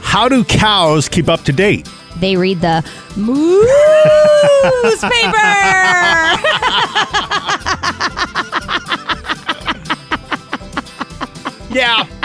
How 0.00 0.28
do 0.28 0.44
cows 0.44 1.08
keep 1.08 1.28
up 1.28 1.42
to 1.44 1.52
date? 1.52 1.88
They 2.18 2.36
read 2.36 2.60
the 2.62 2.80
newspaper. 4.82 7.62
Yeah. 11.76 12.06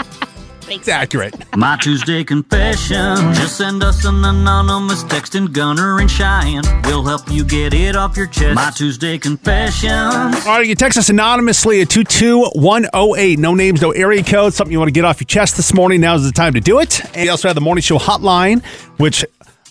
It's 0.68 0.88
accurate. 0.88 1.34
My 1.56 1.76
Tuesday 1.76 2.24
confession. 2.24 3.34
Just 3.34 3.58
send 3.58 3.82
us 3.82 4.06
an 4.06 4.24
anonymous 4.24 5.02
text 5.02 5.34
in 5.34 5.46
Gunner 5.46 5.98
and 5.98 6.10
Cheyenne. 6.10 6.62
We'll 6.84 7.04
help 7.04 7.30
you 7.30 7.44
get 7.44 7.74
it 7.74 7.94
off 7.94 8.16
your 8.16 8.28
chest. 8.28 8.54
My 8.54 8.70
Tuesday 8.70 9.18
confession. 9.18 9.90
All 9.90 10.30
right, 10.30 10.66
you 10.66 10.74
text 10.74 10.96
us 10.96 11.10
anonymously 11.10 11.82
at 11.82 11.90
22108. 11.90 13.38
No 13.38 13.54
names, 13.54 13.82
no 13.82 13.90
area 13.90 14.22
code. 14.22 14.54
Something 14.54 14.72
you 14.72 14.78
want 14.78 14.88
to 14.88 14.92
get 14.92 15.04
off 15.04 15.20
your 15.20 15.26
chest 15.26 15.56
this 15.56 15.74
morning. 15.74 16.00
Now 16.00 16.14
is 16.14 16.24
the 16.24 16.32
time 16.32 16.54
to 16.54 16.60
do 16.60 16.78
it. 16.78 17.04
And 17.06 17.24
we 17.24 17.28
also 17.28 17.48
have 17.48 17.54
the 17.56 17.60
morning 17.60 17.82
show 17.82 17.98
hotline, 17.98 18.64
which 18.96 19.26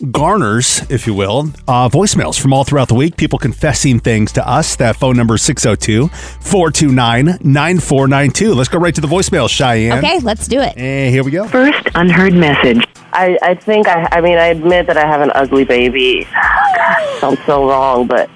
garners, 0.10 0.90
if 0.90 1.06
you 1.06 1.14
will, 1.14 1.52
uh, 1.68 1.90
voicemails 1.90 2.40
from 2.40 2.54
all 2.54 2.64
throughout 2.64 2.88
the 2.88 2.96
week. 2.96 3.18
People 3.18 3.38
confessing 3.38 4.00
things 4.00 4.32
to 4.34 4.48
us. 4.48 4.76
That 4.78 4.96
phone 4.96 5.18
number 5.18 5.36
is 5.36 5.42
602 5.44 6.08
429 6.08 7.26
9492. 7.42 8.54
Let's 8.54 8.70
go 8.70 8.80
right 8.80 8.96
to 8.96 9.02
the 9.02 9.08
voicemail, 9.08 9.50
Cheyenne. 9.50 9.98
Okay, 10.00 10.20
let's 10.20 10.48
do 10.48 10.60
it. 10.60 10.78
And 10.78 11.14
here 11.14 11.24
we 11.24 11.32
go. 11.32 11.48
First 11.48 11.90
unheard 11.96 12.34
message. 12.34 12.84
I, 13.14 13.38
I 13.42 13.56
think 13.56 13.88
I, 13.88 14.08
I 14.12 14.22
mean, 14.22 14.38
I 14.38 14.48
admit 14.48 14.88
that 14.88 14.98
I 14.98 15.06
have 15.06 15.22
an 15.22 15.32
ugly 15.36 15.66
baby. 15.66 16.28
Sounds 17.20 17.40
so 17.46 17.68
wrong, 17.68 18.08
but 18.08 18.30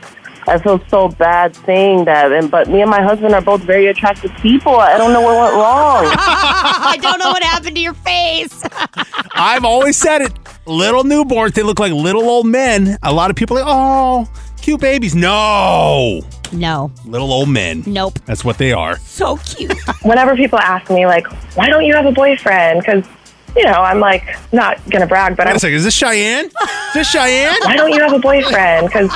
I 0.47 0.59
feel 0.59 0.79
so 0.89 1.09
bad 1.09 1.55
saying 1.65 2.05
that. 2.05 2.31
And 2.31 2.49
but 2.51 2.67
me 2.69 2.81
and 2.81 2.89
my 2.89 3.01
husband 3.01 3.33
are 3.33 3.41
both 3.41 3.61
very 3.61 3.87
attractive 3.87 4.31
people. 4.41 4.75
I 4.75 4.97
don't 4.97 5.11
know 5.13 5.21
what 5.21 5.39
went 5.39 5.53
wrong. 5.55 6.05
I 6.17 6.97
don't 7.01 7.19
know 7.19 7.29
what 7.29 7.41
happened 7.43 7.75
to 7.75 7.81
your 7.81 7.93
face. 7.95 8.63
I've 9.33 9.65
always 9.65 9.97
said 9.97 10.21
it. 10.21 10.33
Little 10.67 11.03
newborns, 11.03 11.53
they 11.53 11.61
look 11.63 11.79
like 11.79 11.91
little 11.93 12.23
old 12.29 12.47
men. 12.47 12.97
A 13.03 13.13
lot 13.13 13.29
of 13.29 13.35
people 13.35 13.57
are 13.57 13.61
like, 13.63 13.69
oh, 13.71 14.27
cute 14.61 14.81
babies. 14.81 15.13
No, 15.15 16.21
No, 16.51 16.91
little 17.05 17.31
old 17.31 17.49
men. 17.49 17.83
nope. 17.85 18.17
That's 18.25 18.43
what 18.43 18.57
they 18.57 18.71
are. 18.71 18.97
So 18.97 19.37
cute. 19.37 19.73
Whenever 20.01 20.35
people 20.35 20.57
ask 20.59 20.89
me, 20.89 21.05
like, 21.05 21.27
why 21.55 21.69
don't 21.69 21.83
you 21.85 21.93
have 21.93 22.05
a 22.07 22.11
boyfriend? 22.11 22.79
Because, 22.81 23.03
you 23.55 23.63
know, 23.63 23.71
I'm 23.71 23.99
like, 23.99 24.35
not 24.51 24.83
to 25.01 25.07
brag, 25.07 25.37
but 25.37 25.45
Wait 25.45 25.51
I'm 25.51 25.57
a 25.57 25.59
second. 25.59 25.77
Is 25.77 25.83
this 25.85 25.93
Cheyenne? 25.93 26.45
Is 26.45 26.93
this 26.93 27.09
Cheyenne? 27.09 27.55
why 27.63 27.77
don't 27.77 27.91
you 27.91 28.01
have 28.01 28.13
a 28.13 28.19
boyfriend? 28.19 28.87
Because, 28.87 29.11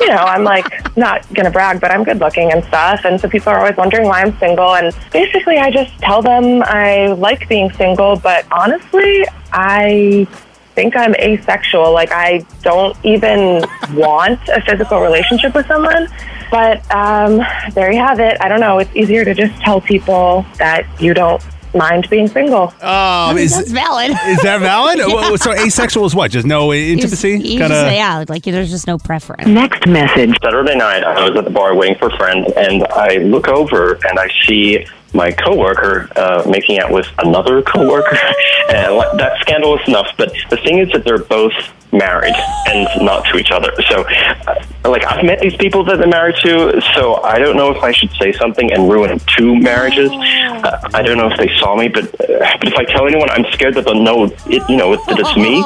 you 0.00 0.08
know, 0.08 0.16
I'm 0.16 0.44
like, 0.44 0.96
not 0.96 1.22
to 1.44 1.50
brag, 1.50 1.80
but 1.80 1.90
I'm 1.90 2.02
good 2.02 2.18
looking 2.18 2.52
and 2.52 2.64
stuff. 2.64 3.04
And 3.04 3.20
so 3.20 3.28
people 3.28 3.52
are 3.52 3.58
always 3.58 3.76
wondering 3.76 4.06
why 4.06 4.22
I'm 4.22 4.36
single. 4.38 4.74
And 4.74 4.96
basically, 5.12 5.58
I 5.58 5.70
just 5.70 5.92
tell 5.98 6.22
them 6.22 6.62
I 6.64 7.08
like 7.08 7.48
being 7.48 7.70
single, 7.72 8.16
but 8.16 8.46
honestly, 8.50 9.26
I 9.52 10.26
think 10.74 10.96
I'm 10.96 11.14
asexual. 11.16 11.92
Like, 11.92 12.12
I 12.12 12.46
don't 12.62 12.96
even 13.04 13.62
want 13.92 14.40
a 14.48 14.62
physical 14.62 15.00
relationship 15.00 15.54
with 15.54 15.66
someone. 15.66 16.08
But 16.50 16.78
um, 16.94 17.40
there 17.72 17.90
you 17.92 17.98
have 17.98 18.20
it. 18.20 18.36
I 18.40 18.48
don't 18.48 18.60
know. 18.60 18.78
It's 18.78 18.94
easier 18.94 19.24
to 19.24 19.34
just 19.34 19.58
tell 19.62 19.80
people 19.80 20.44
that 20.58 20.86
you 21.00 21.14
don't 21.14 21.42
mind 21.74 22.08
being 22.10 22.28
single. 22.28 22.68
Um, 22.80 23.36
That's 23.36 23.58
is, 23.58 23.72
valid. 23.72 24.10
is 24.10 24.42
that 24.42 24.60
valid? 24.60 25.00
Well, 25.12 25.36
so 25.38 25.52
asexual 25.52 26.04
is 26.06 26.14
what? 26.14 26.30
Just 26.30 26.46
no 26.46 26.72
intimacy? 26.72 27.38
You 27.38 27.58
Kind 27.58 27.72
just, 27.72 27.86
of. 27.86 27.92
yeah, 27.92 28.24
like 28.28 28.42
there's 28.44 28.70
just 28.70 28.86
no 28.86 28.98
preference. 28.98 29.46
Next 29.46 29.86
message. 29.86 30.36
Saturday 30.42 30.76
night, 30.76 31.04
I 31.04 31.28
was 31.28 31.36
at 31.38 31.44
the 31.44 31.50
bar 31.50 31.74
waiting 31.74 31.96
for 31.98 32.08
a 32.08 32.16
friend, 32.16 32.46
and 32.56 32.84
I 32.88 33.16
look 33.18 33.48
over 33.48 33.94
and 34.08 34.18
I 34.18 34.28
see 34.46 34.86
my 35.14 35.30
coworker 35.30 36.08
uh, 36.16 36.44
making 36.48 36.78
out 36.78 36.90
with 36.90 37.06
another 37.18 37.62
coworker, 37.62 38.16
like, 38.68 39.16
that's 39.18 39.40
scandalous 39.40 39.86
enough. 39.86 40.08
But 40.16 40.32
the 40.50 40.56
thing 40.56 40.78
is 40.78 40.90
that 40.92 41.04
they're 41.04 41.18
both 41.18 41.52
married 41.92 42.34
and 42.68 43.04
not 43.04 43.24
to 43.26 43.36
each 43.36 43.50
other. 43.50 43.70
So, 43.88 44.02
uh, 44.02 44.64
like, 44.84 45.04
I've 45.04 45.24
met 45.24 45.40
these 45.40 45.56
people 45.56 45.84
that 45.84 45.98
they're 45.98 46.08
married 46.08 46.36
to, 46.42 46.80
so 46.94 47.22
I 47.22 47.38
don't 47.38 47.56
know 47.56 47.70
if 47.70 47.82
I 47.82 47.92
should 47.92 48.10
say 48.12 48.32
something 48.32 48.72
and 48.72 48.90
ruin 48.90 49.20
two 49.36 49.56
marriages. 49.56 50.10
Uh, 50.10 50.88
I 50.94 51.02
don't 51.02 51.18
know 51.18 51.28
if 51.28 51.36
they 51.38 51.50
saw 51.58 51.76
me, 51.76 51.88
but 51.88 52.04
uh, 52.20 52.56
but 52.58 52.68
if 52.68 52.74
I 52.74 52.84
tell 52.84 53.06
anyone, 53.06 53.28
I'm 53.30 53.44
scared 53.52 53.74
that 53.74 53.84
they'll 53.84 54.02
know 54.02 54.24
it. 54.24 54.68
You 54.68 54.76
know 54.76 54.96
that 54.96 55.18
it's 55.18 55.36
me, 55.36 55.64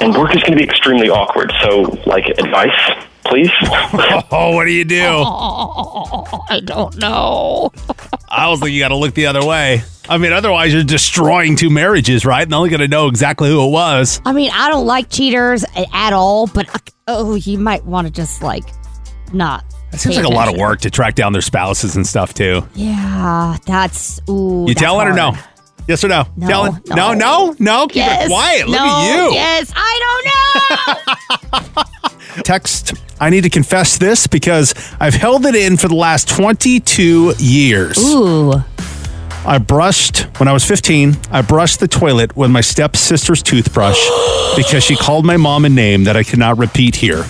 and 0.00 0.14
work 0.16 0.34
is 0.34 0.42
going 0.42 0.52
to 0.52 0.58
be 0.58 0.64
extremely 0.64 1.10
awkward. 1.10 1.52
So, 1.62 1.98
like, 2.06 2.26
advice, 2.38 3.06
please. 3.28 3.50
Oh, 4.30 4.54
what 4.54 4.64
do 4.64 4.72
you 4.72 4.84
do? 4.84 5.02
I 5.06 6.60
don't 6.64 6.96
know. 6.98 7.70
I 8.28 8.48
was 8.48 8.60
like, 8.60 8.72
you 8.72 8.80
got 8.80 8.88
to 8.88 8.96
look 8.96 9.14
the 9.14 9.26
other 9.26 9.44
way. 9.44 9.82
I 10.08 10.18
mean, 10.18 10.32
otherwise 10.32 10.72
you're 10.74 10.82
destroying 10.84 11.56
two 11.56 11.70
marriages, 11.70 12.26
right? 12.26 12.42
And 12.42 12.52
only 12.52 12.68
going 12.70 12.80
to 12.80 12.88
know 12.88 13.06
exactly 13.08 13.48
who 13.48 13.64
it 13.66 13.70
was. 13.70 14.20
I 14.24 14.32
mean, 14.32 14.50
I 14.52 14.68
don't 14.68 14.86
like 14.86 15.08
cheaters 15.10 15.64
at 15.92 16.12
all, 16.12 16.46
but 16.48 16.68
uh, 16.74 16.78
oh, 17.08 17.34
you 17.36 17.58
might 17.58 17.84
want 17.84 18.06
to 18.08 18.12
just 18.12 18.42
like 18.42 18.64
not. 19.32 19.64
It 19.92 20.00
seems 20.00 20.16
pay 20.16 20.22
like 20.22 20.32
a 20.32 20.34
lot 20.34 20.48
of 20.52 20.56
work 20.58 20.80
to 20.80 20.90
track 20.90 21.14
down 21.14 21.32
their 21.32 21.42
spouses 21.42 21.96
and 21.96 22.06
stuff 22.06 22.34
too. 22.34 22.66
Yeah, 22.74 23.56
that's 23.64 24.20
ooh. 24.28 24.64
You 24.68 24.74
that's 24.74 24.80
tell 24.80 25.00
it 25.00 25.06
or 25.06 25.14
no? 25.14 25.34
Yes 25.88 26.02
or 26.02 26.08
no? 26.08 26.24
No, 26.36 26.48
Tell 26.48 26.64
it. 26.66 26.74
no. 26.88 26.96
no, 26.96 27.14
no, 27.14 27.56
no. 27.60 27.86
Keep 27.86 27.96
Yes, 27.96 28.24
it 28.24 28.28
quiet. 28.28 28.66
Look 28.68 28.76
no, 28.80 28.84
at 28.86 29.06
you. 29.28 29.32
Yes, 29.34 29.72
I 29.74 30.00
don't 30.02 31.76
know. 31.76 31.82
Text. 32.44 32.94
I 33.20 33.30
need 33.30 33.42
to 33.42 33.50
confess 33.50 33.98
this 33.98 34.26
because 34.26 34.74
I've 35.00 35.14
held 35.14 35.46
it 35.46 35.54
in 35.54 35.76
for 35.76 35.88
the 35.88 35.94
last 35.94 36.28
22 36.28 37.34
years. 37.38 37.98
Ooh. 37.98 38.52
I 39.44 39.58
brushed 39.58 40.22
when 40.38 40.48
I 40.48 40.52
was 40.52 40.64
15. 40.64 41.16
I 41.30 41.42
brushed 41.42 41.80
the 41.80 41.88
toilet 41.88 42.36
with 42.36 42.50
my 42.50 42.60
stepsister's 42.60 43.42
toothbrush 43.42 43.98
because 44.56 44.82
she 44.82 44.96
called 44.96 45.24
my 45.24 45.36
mom 45.36 45.64
a 45.64 45.68
name 45.68 46.04
that 46.04 46.16
I 46.16 46.24
cannot 46.24 46.58
repeat 46.58 46.96
here. 46.96 47.24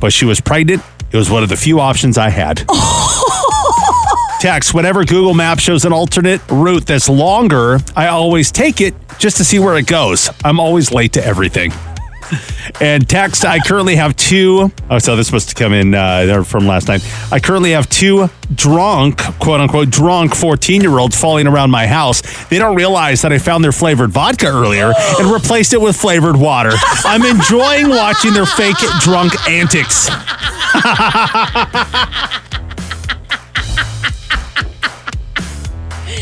But 0.00 0.12
she 0.12 0.24
was 0.24 0.40
pregnant. 0.40 0.82
It 1.12 1.16
was 1.16 1.28
one 1.28 1.42
of 1.42 1.48
the 1.48 1.56
few 1.56 1.80
options 1.80 2.16
I 2.18 2.30
had. 2.30 2.64
Text 4.40 4.72
whenever 4.72 5.04
Google 5.04 5.34
Maps 5.34 5.62
shows 5.62 5.84
an 5.84 5.92
alternate 5.92 6.40
route 6.50 6.86
that's 6.86 7.08
longer, 7.10 7.78
I 7.94 8.06
always 8.06 8.50
take 8.50 8.80
it 8.80 8.94
just 9.18 9.36
to 9.36 9.44
see 9.44 9.58
where 9.58 9.76
it 9.76 9.86
goes. 9.86 10.30
I'm 10.44 10.58
always 10.58 10.92
late 10.92 11.12
to 11.14 11.24
everything. 11.24 11.72
And 12.80 13.08
text, 13.08 13.44
I 13.44 13.58
currently 13.58 13.96
have 13.96 14.16
two. 14.16 14.70
Oh, 14.88 14.98
so 14.98 15.16
this 15.16 15.32
must 15.32 15.54
come 15.56 15.72
in 15.72 15.94
uh, 15.94 16.24
they're 16.26 16.44
from 16.44 16.66
last 16.66 16.88
night. 16.88 17.02
I 17.30 17.40
currently 17.40 17.72
have 17.72 17.88
two 17.88 18.28
drunk, 18.54 19.18
quote 19.38 19.60
unquote, 19.60 19.90
drunk 19.90 20.34
14 20.34 20.80
year 20.80 20.98
olds 20.98 21.18
falling 21.18 21.46
around 21.46 21.70
my 21.70 21.86
house. 21.86 22.22
They 22.48 22.58
don't 22.58 22.76
realize 22.76 23.22
that 23.22 23.32
I 23.32 23.38
found 23.38 23.64
their 23.64 23.72
flavored 23.72 24.10
vodka 24.10 24.46
earlier 24.46 24.92
and 25.18 25.32
replaced 25.32 25.72
it 25.72 25.80
with 25.80 25.96
flavored 25.96 26.36
water. 26.36 26.72
I'm 27.04 27.24
enjoying 27.24 27.88
watching 27.88 28.32
their 28.32 28.46
fake 28.46 28.76
drunk 29.00 29.34
antics. 29.48 30.08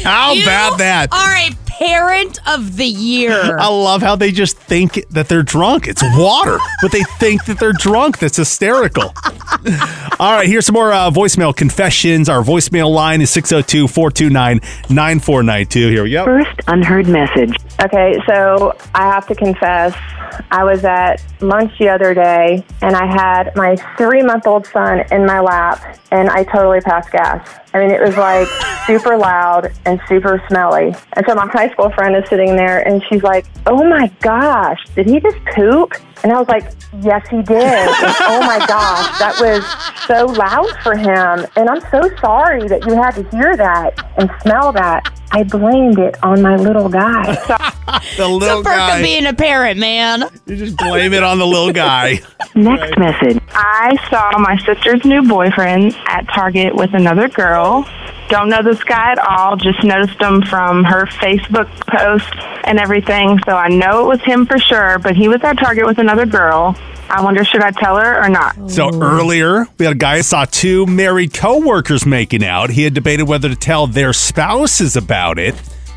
How 0.04 0.32
You 0.32 0.42
about 0.42 0.78
that? 0.78 1.12
Are 1.12 1.36
a 1.36 1.67
parent 1.78 2.38
of 2.46 2.76
the 2.76 2.86
year. 2.86 3.56
I 3.60 3.68
love 3.68 4.02
how 4.02 4.16
they 4.16 4.32
just 4.32 4.58
think 4.58 5.04
that 5.10 5.28
they're 5.28 5.42
drunk. 5.42 5.86
It's 5.86 6.02
water, 6.16 6.58
but 6.82 6.92
they 6.92 7.02
think 7.18 7.44
that 7.46 7.58
they're 7.58 7.72
drunk. 7.72 8.18
That's 8.18 8.36
hysterical. 8.36 9.14
All 10.20 10.32
right, 10.32 10.46
here's 10.48 10.66
some 10.66 10.74
more 10.74 10.92
uh, 10.92 11.10
voicemail 11.10 11.54
confessions. 11.54 12.28
Our 12.28 12.42
voicemail 12.42 12.92
line 12.92 13.20
is 13.20 13.30
602 13.30 13.88
429 13.88 14.60
9492. 14.90 15.88
Here 15.88 16.02
we 16.02 16.10
go. 16.10 16.24
First 16.24 16.60
unheard 16.66 17.06
message. 17.06 17.56
Okay, 17.80 18.18
so 18.26 18.76
I 18.92 19.04
have 19.04 19.28
to 19.28 19.36
confess, 19.36 19.94
I 20.50 20.64
was 20.64 20.84
at 20.84 21.22
lunch 21.40 21.78
the 21.78 21.88
other 21.88 22.12
day 22.12 22.64
and 22.82 22.96
I 22.96 23.06
had 23.06 23.54
my 23.54 23.76
three 23.96 24.20
month 24.22 24.48
old 24.48 24.66
son 24.66 25.04
in 25.12 25.24
my 25.24 25.38
lap 25.38 25.96
and 26.10 26.28
I 26.28 26.42
totally 26.42 26.80
passed 26.80 27.12
gas. 27.12 27.60
I 27.72 27.78
mean, 27.78 27.92
it 27.92 28.00
was 28.00 28.16
like 28.16 28.48
super 28.86 29.16
loud 29.16 29.72
and 29.84 30.00
super 30.08 30.42
smelly. 30.48 30.92
And 31.12 31.24
so 31.24 31.36
my 31.36 31.46
high 31.46 31.70
school 31.70 31.90
friend 31.90 32.16
is 32.16 32.28
sitting 32.28 32.56
there 32.56 32.86
and 32.86 33.00
she's 33.08 33.22
like, 33.22 33.46
Oh 33.66 33.84
my 33.84 34.08
gosh, 34.20 34.78
did 34.96 35.08
he 35.08 35.20
just 35.20 35.38
poop? 35.54 35.92
And 36.24 36.32
I 36.32 36.38
was 36.38 36.48
like, 36.48 36.72
Yes, 37.00 37.28
he 37.28 37.42
did. 37.42 37.62
And, 37.62 38.16
oh 38.22 38.40
my 38.40 38.58
gosh, 38.66 39.18
that 39.18 39.36
was 39.38 39.64
so 40.06 40.26
loud 40.26 40.70
for 40.82 40.96
him. 40.96 41.46
And 41.54 41.68
I'm 41.68 41.80
so 41.92 42.10
sorry 42.20 42.66
that 42.66 42.86
you 42.86 42.94
had 42.94 43.12
to 43.12 43.36
hear 43.36 43.56
that 43.56 43.94
and 44.16 44.30
smell 44.42 44.72
that. 44.72 45.14
I 45.30 45.42
blamed 45.44 45.98
it 45.98 46.22
on 46.22 46.42
my 46.42 46.56
little 46.56 46.88
guy. 46.88 47.36
The 48.18 48.28
little 48.28 48.62
Perk 48.62 48.76
guy. 48.76 48.98
of 48.98 49.02
being 49.02 49.24
a 49.26 49.32
parent, 49.32 49.80
man. 49.80 50.24
You 50.46 50.56
just 50.56 50.76
blame 50.76 51.14
it 51.14 51.22
on 51.22 51.38
the 51.38 51.46
little 51.46 51.72
guy. 51.72 52.20
Next 52.54 52.98
message. 52.98 53.40
I 53.50 53.96
saw 54.10 54.36
my 54.38 54.58
sister's 54.58 55.04
new 55.06 55.22
boyfriend 55.22 55.96
at 56.06 56.28
Target 56.28 56.74
with 56.74 56.92
another 56.92 57.28
girl. 57.28 57.88
Don't 58.28 58.50
know 58.50 58.62
this 58.62 58.82
guy 58.84 59.12
at 59.12 59.18
all, 59.18 59.56
just 59.56 59.82
noticed 59.84 60.20
him 60.20 60.42
from 60.42 60.84
her 60.84 61.06
Facebook 61.06 61.68
post 61.86 62.28
and 62.64 62.78
everything, 62.78 63.38
so 63.46 63.56
I 63.56 63.68
know 63.68 64.04
it 64.04 64.08
was 64.08 64.22
him 64.22 64.44
for 64.44 64.58
sure, 64.58 64.98
but 64.98 65.16
he 65.16 65.28
was 65.28 65.42
at 65.42 65.58
Target 65.58 65.86
with 65.86 65.98
another 65.98 66.26
girl. 66.26 66.76
I 67.10 67.22
wonder, 67.22 67.44
should 67.44 67.62
I 67.62 67.70
tell 67.70 67.96
her 67.96 68.22
or 68.22 68.28
not? 68.28 68.70
So 68.70 68.90
earlier, 69.00 69.66
we 69.78 69.86
had 69.86 69.94
a 69.94 69.98
guy 69.98 70.18
who 70.18 70.22
saw 70.22 70.44
two 70.44 70.86
married 70.86 71.32
coworkers 71.32 72.04
making 72.04 72.44
out. 72.44 72.70
He 72.70 72.84
had 72.84 72.94
debated 72.94 73.26
whether 73.26 73.48
to 73.48 73.56
tell 73.56 73.86
their 73.86 74.12
spouses 74.12 74.96
about 74.96 75.38
it. 75.38 75.54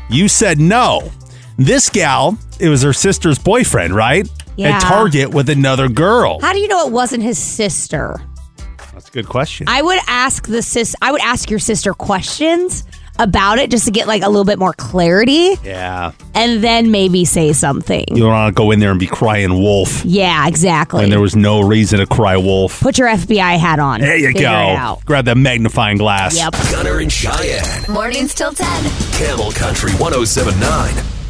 You 0.08 0.28
said 0.28 0.58
no. 0.58 1.10
This 1.58 1.90
gal, 1.90 2.38
it 2.58 2.68
was 2.68 2.82
her 2.82 2.92
sister's 2.92 3.38
boyfriend, 3.38 3.94
right? 3.94 4.28
Yeah. 4.56 4.76
At 4.76 4.82
Target 4.82 5.30
with 5.30 5.48
another 5.48 5.88
girl. 5.88 6.40
How 6.40 6.52
do 6.52 6.58
you 6.58 6.68
know 6.68 6.86
it 6.86 6.92
wasn't 6.92 7.22
his 7.22 7.38
sister? 7.38 8.16
That's 8.92 9.08
a 9.08 9.12
good 9.12 9.28
question. 9.28 9.66
I 9.68 9.82
would 9.82 10.00
ask 10.06 10.46
the 10.46 10.62
sis. 10.62 10.94
I 11.00 11.12
would 11.12 11.22
ask 11.22 11.50
your 11.50 11.58
sister 11.58 11.94
questions 11.94 12.84
about 13.18 13.58
it 13.58 13.70
just 13.70 13.84
to 13.86 13.90
get 13.90 14.06
like 14.06 14.22
a 14.22 14.28
little 14.28 14.44
bit 14.44 14.58
more 14.58 14.72
clarity, 14.72 15.54
yeah. 15.62 16.12
and 16.34 16.62
then 16.62 16.90
maybe 16.90 17.24
say 17.24 17.52
something. 17.52 18.04
You 18.08 18.22
don't 18.22 18.30
want 18.30 18.54
to 18.54 18.58
go 18.58 18.70
in 18.70 18.80
there 18.80 18.90
and 18.90 19.00
be 19.00 19.06
crying 19.06 19.52
wolf. 19.52 20.04
Yeah, 20.04 20.46
exactly. 20.46 21.04
And 21.04 21.12
there 21.12 21.20
was 21.20 21.36
no 21.36 21.60
reason 21.60 22.00
to 22.00 22.06
cry 22.06 22.36
wolf. 22.36 22.80
Put 22.80 22.98
your 22.98 23.08
FBI 23.08 23.58
hat 23.58 23.78
on. 23.78 24.00
There 24.00 24.16
you 24.16 24.28
Figure 24.28 24.42
go. 24.42 25.00
Grab 25.04 25.24
that 25.26 25.36
magnifying 25.36 25.98
glass. 25.98 26.36
Yep. 26.36 26.52
Gunner 26.70 26.98
and 26.98 27.12
Cheyenne. 27.12 27.84
Mornings 27.88 28.34
till 28.34 28.52
10. 28.52 28.66
Camel 29.12 29.52
Country 29.52 29.92
1079. 29.92 31.21